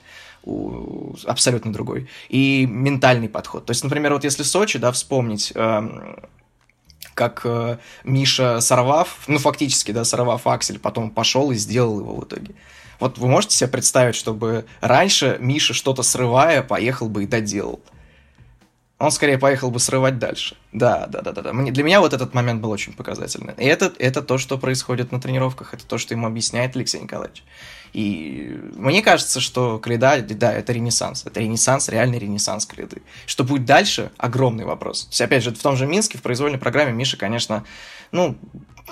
[1.25, 2.07] абсолютно другой.
[2.29, 3.65] И ментальный подход.
[3.65, 5.53] То есть, например, вот если Сочи, да, вспомнить,
[7.13, 12.23] как э, Миша сорвав, ну, фактически, да, сорвав аксель, потом пошел и сделал его в
[12.23, 12.55] итоге.
[12.99, 17.81] Вот вы можете себе представить, чтобы раньше Миша что-то срывая, поехал бы и доделал.
[18.99, 20.57] Он скорее поехал бы срывать дальше.
[20.73, 21.53] Да, да, да, да, да.
[21.53, 23.53] Мне, для меня вот этот момент был очень показательный.
[23.57, 27.43] И это, это то, что происходит на тренировках, это то, что ему объясняет Алексей Николаевич.
[27.93, 31.25] И мне кажется, что Каледа, да, это ренессанс.
[31.25, 33.01] Это ренессанс, реальный ренессанс Каледы.
[33.25, 35.05] Что будет дальше, огромный вопрос.
[35.05, 37.63] То есть, опять же, в том же Минске, в произвольной программе Миша, конечно,
[38.11, 38.37] ну,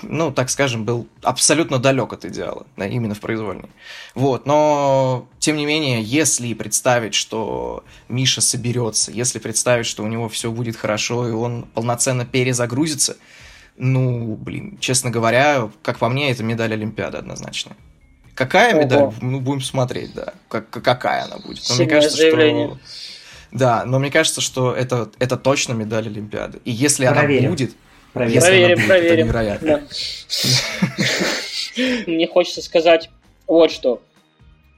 [0.02, 3.68] ну, так скажем, был абсолютно далек от идеала, да, именно в произвольной.
[4.14, 10.28] Вот, но, тем не менее, если представить, что Миша соберется, если представить, что у него
[10.28, 13.16] все будет хорошо, и он полноценно перезагрузится,
[13.76, 17.76] ну, блин, честно говоря, как по мне, это медаль Олимпиады однозначно.
[18.34, 18.82] Какая Ого.
[18.82, 19.12] медаль?
[19.20, 20.34] Ну, будем смотреть, да.
[20.48, 21.62] Как, какая она будет.
[21.68, 22.68] Но мне кажется, заявление.
[22.68, 22.78] что...
[23.50, 26.60] Да, но мне кажется, что это, это точно медаль Олимпиады.
[26.64, 27.40] И если Проверим.
[27.40, 27.74] она будет,
[28.18, 28.86] Проверим, проверим.
[28.86, 29.26] проверим.
[29.26, 29.82] Невероятно.
[32.06, 33.10] Мне хочется сказать
[33.46, 34.00] вот что.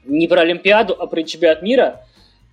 [0.05, 2.01] Не про Олимпиаду, а про чемпионат мира,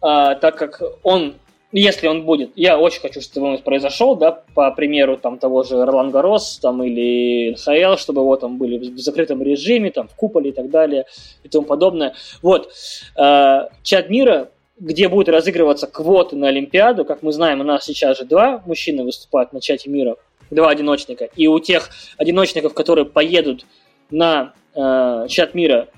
[0.00, 1.36] а, так как он,
[1.72, 5.84] если он будет, я очень хочу, чтобы он произошел, да, по примеру там того же
[5.84, 10.50] Ролан Гарос, там, или НХЛ, чтобы его там были в закрытом режиме, там, в куполе
[10.50, 11.06] и так далее,
[11.42, 12.14] и тому подобное.
[12.42, 12.70] Вот,
[13.16, 14.48] а, чемпионат мира
[14.80, 17.04] где будет разыгрываться квоты на Олимпиаду.
[17.04, 20.16] Как мы знаем, у нас сейчас же два мужчины выступают на чате мира
[20.50, 21.28] два одиночника.
[21.36, 23.66] И у тех одиночников, которые поедут
[24.10, 25.88] на э, чат мира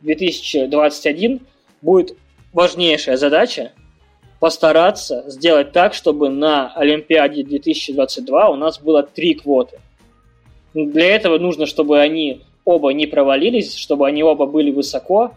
[0.00, 1.40] 2021,
[1.80, 2.16] будет
[2.52, 3.72] важнейшая задача
[4.40, 9.78] постараться сделать так, чтобы на Олимпиаде 2022 у нас было три квоты.
[10.74, 15.34] Для этого нужно, чтобы они оба не провалились, чтобы они оба были высоко.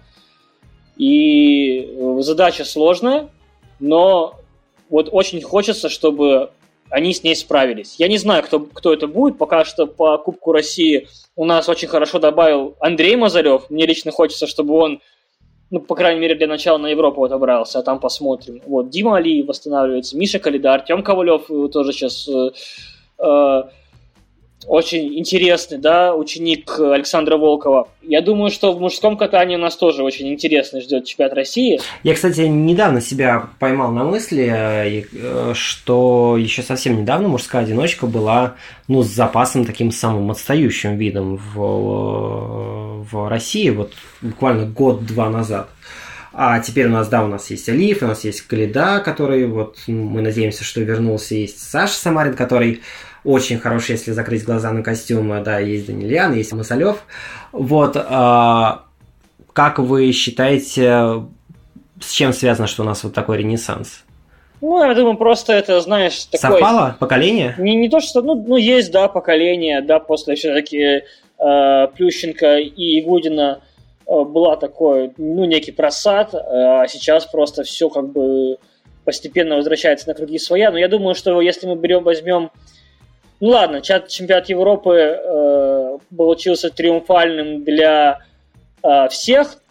[0.98, 3.30] И задача сложная,
[3.80, 4.40] но
[4.90, 6.52] вот очень хочется, чтобы
[6.90, 7.96] они с ней справились.
[7.98, 9.38] Я не знаю, кто, кто это будет.
[9.38, 13.70] Пока что по Кубку России у нас очень хорошо добавил Андрей Мазарев.
[13.70, 15.02] Мне лично хочется, чтобы он,
[15.72, 18.62] ну, по крайней мере, для начала на Европу отобрался, а там посмотрим.
[18.66, 22.52] Вот, Дима Али восстанавливается, Миша Калида, Артем Ковалев тоже сейчас э,
[23.20, 23.64] э,
[24.68, 27.88] очень интересный, да, ученик Александра Волкова.
[28.02, 31.80] Я думаю, что в мужском катании у нас тоже очень интересно ждет чемпионат России.
[32.04, 38.56] Я, кстати, недавно себя поймал на мысли, э, что еще совсем недавно мужская одиночка была,
[38.88, 45.70] ну, с запасом таким самым отстающим видом в, в России, вот буквально год-два назад.
[46.38, 49.78] А теперь у нас, да, у нас есть Алиф, у нас есть Калида, который вот
[49.88, 52.82] мы надеемся, что вернулся, есть Саша Самарин, который
[53.26, 55.42] очень хороший, если закрыть глаза на костюмы.
[55.44, 57.04] Да, есть Данильян, есть Масалев.
[57.52, 58.84] Вот, а,
[59.54, 61.24] как вы считаете,
[62.00, 64.04] с чем связано, что у нас вот такой ренессанс?
[64.62, 66.60] Ну, я думаю, просто это, знаешь, такое...
[66.60, 67.56] Совпало поколение?
[67.58, 68.22] Не, не то, что...
[68.22, 71.04] Ну, ну, есть, да, поколение, да, после все-таки
[71.40, 73.62] э, Плющенко и Игудина
[74.08, 78.58] э, была такой, ну, некий просад, э, а сейчас просто все как бы
[79.04, 80.72] постепенно возвращается на круги своя.
[80.72, 82.50] Но я думаю, что если мы берем, возьмем
[83.46, 88.18] ну ладно, чемпионат Европы э, получился триумфальным для
[88.82, 89.62] э, всех,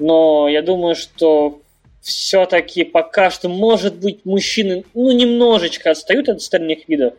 [0.00, 1.60] но я думаю, что
[2.00, 7.14] все-таки пока что, может быть, мужчины, ну, немножечко отстают от остальных видов.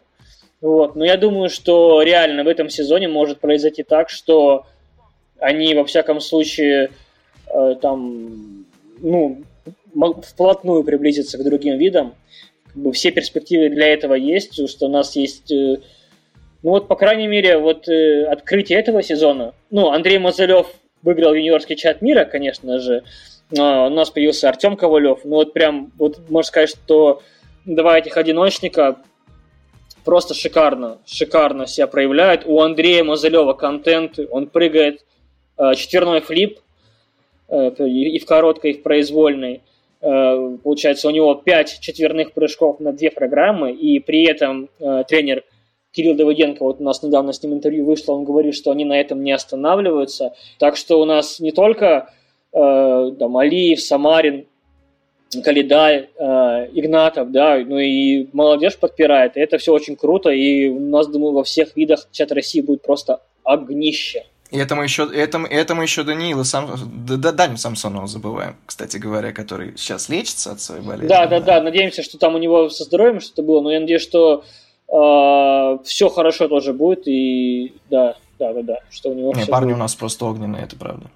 [0.59, 0.97] Вот.
[0.97, 4.65] Но я думаю, что реально в этом сезоне может произойти так, что
[5.39, 6.91] они, во всяком случае,
[7.45, 8.65] э, там,
[8.99, 9.41] ну,
[10.21, 12.13] вплотную приблизятся к другим видам
[12.93, 15.77] все перспективы для этого есть, что у нас есть, э,
[16.63, 19.53] ну вот, по крайней мере, вот э, открытие этого сезона.
[19.71, 20.67] Ну, Андрей Мазалев
[21.01, 23.03] выиграл юниорский чат мира, конечно же.
[23.51, 25.21] У нас появился Артем Ковалев.
[25.23, 27.21] Ну вот прям, вот можно сказать, что
[27.65, 28.97] два этих одиночника
[30.03, 32.43] просто шикарно, шикарно себя проявляют.
[32.45, 35.05] У Андрея Мазалева контент, он прыгает
[35.57, 36.59] э, четверной флип,
[37.49, 39.61] и в короткой, и в произвольной.
[40.01, 45.43] Э, получается, у него 5 четверных прыжков на две программы, и при этом э, тренер
[45.91, 48.99] Кирилл Давыденко, вот у нас недавно с ним интервью вышло, он говорит, что они на
[48.99, 50.33] этом не останавливаются.
[50.59, 52.13] Так что у нас не только
[52.53, 54.45] э, там, Алиев, Самарин,
[55.43, 56.23] Калидай, э,
[56.73, 61.33] Игнатов, да, ну и молодежь подпирает, и это все очень круто, и у нас, думаю,
[61.33, 64.23] во всех видах чат России будет просто огнище.
[64.49, 66.69] И это мы еще, это, это мы еще Даниила сам,
[67.05, 71.07] да, Даню Самсонова забываем, кстати говоря, который сейчас лечится от своей болезни.
[71.07, 74.01] Да, да, да, надеемся, что там у него со здоровьем что-то было, но я надеюсь,
[74.01, 74.45] что
[74.87, 79.67] э, все хорошо тоже будет, и да, да, да, да, что у него Не, парни
[79.67, 79.75] будет.
[79.75, 81.07] у нас просто огненные, это правда.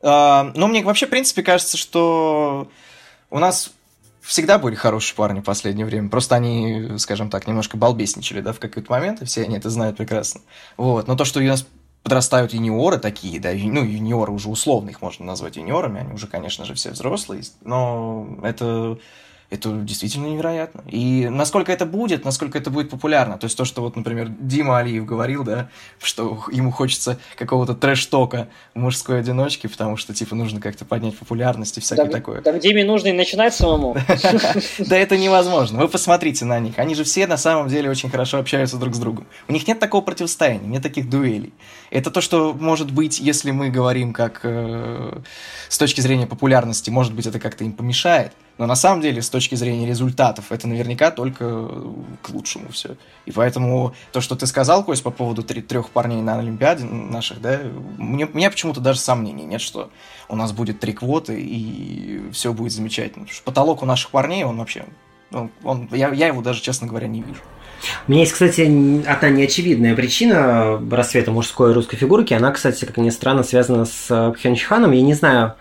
[0.00, 2.68] А, ну, мне вообще, в принципе, кажется, что
[3.30, 3.70] у нас
[4.22, 6.08] всегда были хорошие парни в последнее время.
[6.08, 9.96] Просто они, скажем так, немножко балбесничали, да, в какой-то момент, и все они это знают
[9.96, 10.42] прекрасно.
[10.76, 11.08] Вот.
[11.08, 11.66] Но то, что у нас
[12.08, 16.64] подрастают юниоры такие, да, ну, юниоры уже условно их можно назвать юниорами, они уже, конечно
[16.64, 18.98] же, все взрослые, но это
[19.50, 20.82] это действительно невероятно.
[20.88, 23.38] И насколько это будет, насколько это будет популярно.
[23.38, 25.70] То есть то, что вот, например, Дима Алиев говорил, да,
[26.02, 31.78] что ему хочется какого-то трэш-тока в мужской одиночке, потому что, типа, нужно как-то поднять популярность
[31.78, 32.42] и всякое так, такое.
[32.42, 33.96] Так Диме нужно и начинать самому.
[34.78, 35.80] Да это невозможно.
[35.80, 36.78] Вы посмотрите на них.
[36.78, 39.26] Они же все на самом деле очень хорошо общаются друг с другом.
[39.48, 41.52] У них нет такого противостояния, нет таких дуэлей.
[41.90, 45.20] Это то, что может быть, если мы говорим как э,
[45.68, 48.32] с точки зрения популярности, может быть, это как-то им помешает.
[48.58, 51.68] Но на самом деле, с точки зрения результатов, это наверняка только
[52.22, 52.96] к лучшему все.
[53.24, 57.60] И поэтому то, что ты сказал, Кость, по поводу трех парней на Олимпиаде наших, да,
[57.96, 59.90] мне, меня почему-то даже сомнений нет, что
[60.28, 63.24] у нас будет три квоты и все будет замечательно.
[63.24, 64.84] Потому что потолок у наших парней, он вообще,
[65.30, 67.40] ну, он, я, я его даже, честно говоря, не вижу.
[68.06, 68.62] У меня есть, кстати,
[69.06, 72.34] одна неочевидная причина расцвета мужской русской фигурки.
[72.34, 74.90] Она, кстати, как ни странно, связана с Пхенчханом.
[74.90, 75.54] Я не знаю,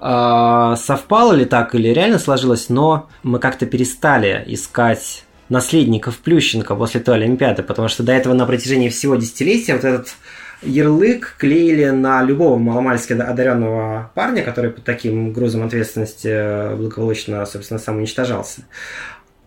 [0.00, 7.16] совпало ли так или реально сложилось, но мы как-то перестали искать наследников Плющенко после той
[7.16, 10.08] Олимпиады, потому что до этого на протяжении всего десятилетия вот этот
[10.62, 17.96] ярлык клеили на любого маломальски одаренного парня, который под таким грузом ответственности благополучно, собственно, сам
[17.96, 18.62] уничтожался.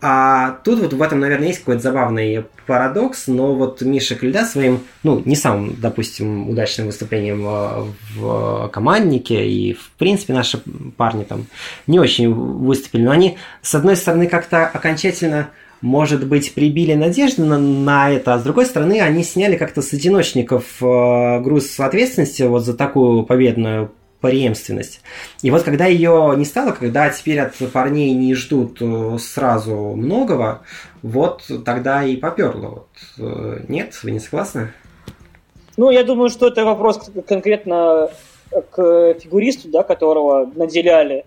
[0.06, 4.82] А тут вот в этом, наверное, есть какой-то забавный парадокс, но вот Миша Клюда своим,
[5.02, 10.62] ну, не самым, допустим, удачным выступлением а, в команднике, и, в принципе, наши
[10.98, 11.46] парни там
[11.88, 17.58] не очень выступили, но они, с одной стороны, как-то окончательно может быть, прибили надежды на,
[17.58, 22.64] на это, а с другой стороны, они сняли как-то с одиночников э, груз ответственности вот
[22.64, 23.92] за такую победную
[24.24, 25.02] преемственность.
[25.42, 30.62] И вот когда ее не стало, когда теперь от парней не ждут э, сразу многого,
[31.02, 32.70] вот тогда и поперло.
[32.70, 32.88] Вот.
[33.20, 34.72] Э, нет, вы не согласны?
[35.76, 38.10] Ну, я думаю, что это вопрос конкретно
[38.72, 41.26] к фигуристу, да, которого наделяли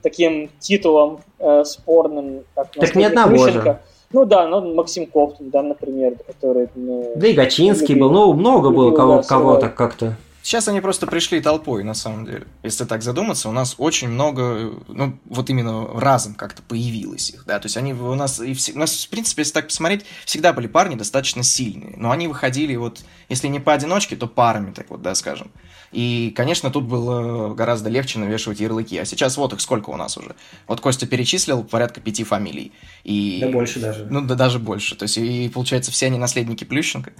[0.00, 2.44] таким титулом э, спорным.
[2.54, 3.80] Как так ни одного же.
[4.12, 6.68] Ну да, ну Максим Коптун, да, например, который...
[6.76, 10.14] Ну, да и Гачинский был, ну много было кого, кого-то как-то.
[10.42, 12.46] Сейчас они просто пришли толпой, на самом деле.
[12.62, 17.60] Если так задуматься, у нас очень много, ну, вот именно разом как-то появилось их, да,
[17.60, 20.52] то есть они у нас, и все, у нас, в принципе, если так посмотреть, всегда
[20.52, 25.00] были парни достаточно сильные, но они выходили вот, если не поодиночке, то парами, так вот,
[25.00, 25.52] да, скажем.
[25.92, 28.96] И, конечно, тут было гораздо легче навешивать ярлыки.
[28.96, 30.34] А сейчас вот их сколько у нас уже.
[30.66, 32.72] Вот Костя перечислил порядка пяти фамилий.
[33.04, 33.38] И...
[33.42, 34.06] Да больше даже.
[34.10, 34.96] Ну, да даже больше.
[34.96, 37.12] То есть, и получается, все они наследники Плющенко.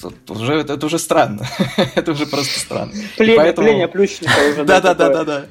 [0.00, 1.46] Тут уже, это уже странно.
[1.94, 2.92] это уже просто странно.
[3.16, 3.66] Племя, поэтому...
[3.66, 4.64] племя Плющенко уже.
[4.64, 5.46] Да-да-да-да-да.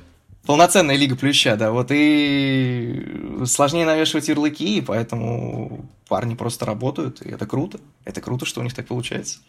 [0.46, 1.72] Полноценная лига плюща, да.
[1.72, 7.80] Вот и сложнее навешивать ярлыки, и поэтому парни просто работают, и это круто.
[8.06, 9.40] Это круто, что у них так получается.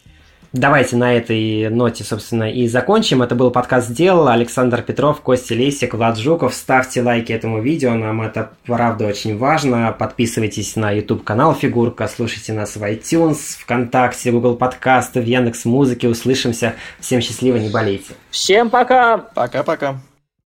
[0.51, 3.21] Давайте на этой ноте, собственно, и закончим.
[3.21, 4.27] Это был подкаст «Сделал».
[4.27, 6.55] Александр Петров, Костя Лесик, Влад Жуков.
[6.55, 9.95] Ставьте лайки этому видео, нам это правда очень важно.
[9.97, 16.07] Подписывайтесь на YouTube-канал «Фигурка», слушайте нас в iTunes, ВКонтакте, Google подкасты, в Яндекс Музыке.
[16.07, 16.73] Услышимся.
[16.99, 18.13] Всем счастливо, не болейте.
[18.31, 19.17] Всем пока!
[19.17, 19.99] Пока-пока.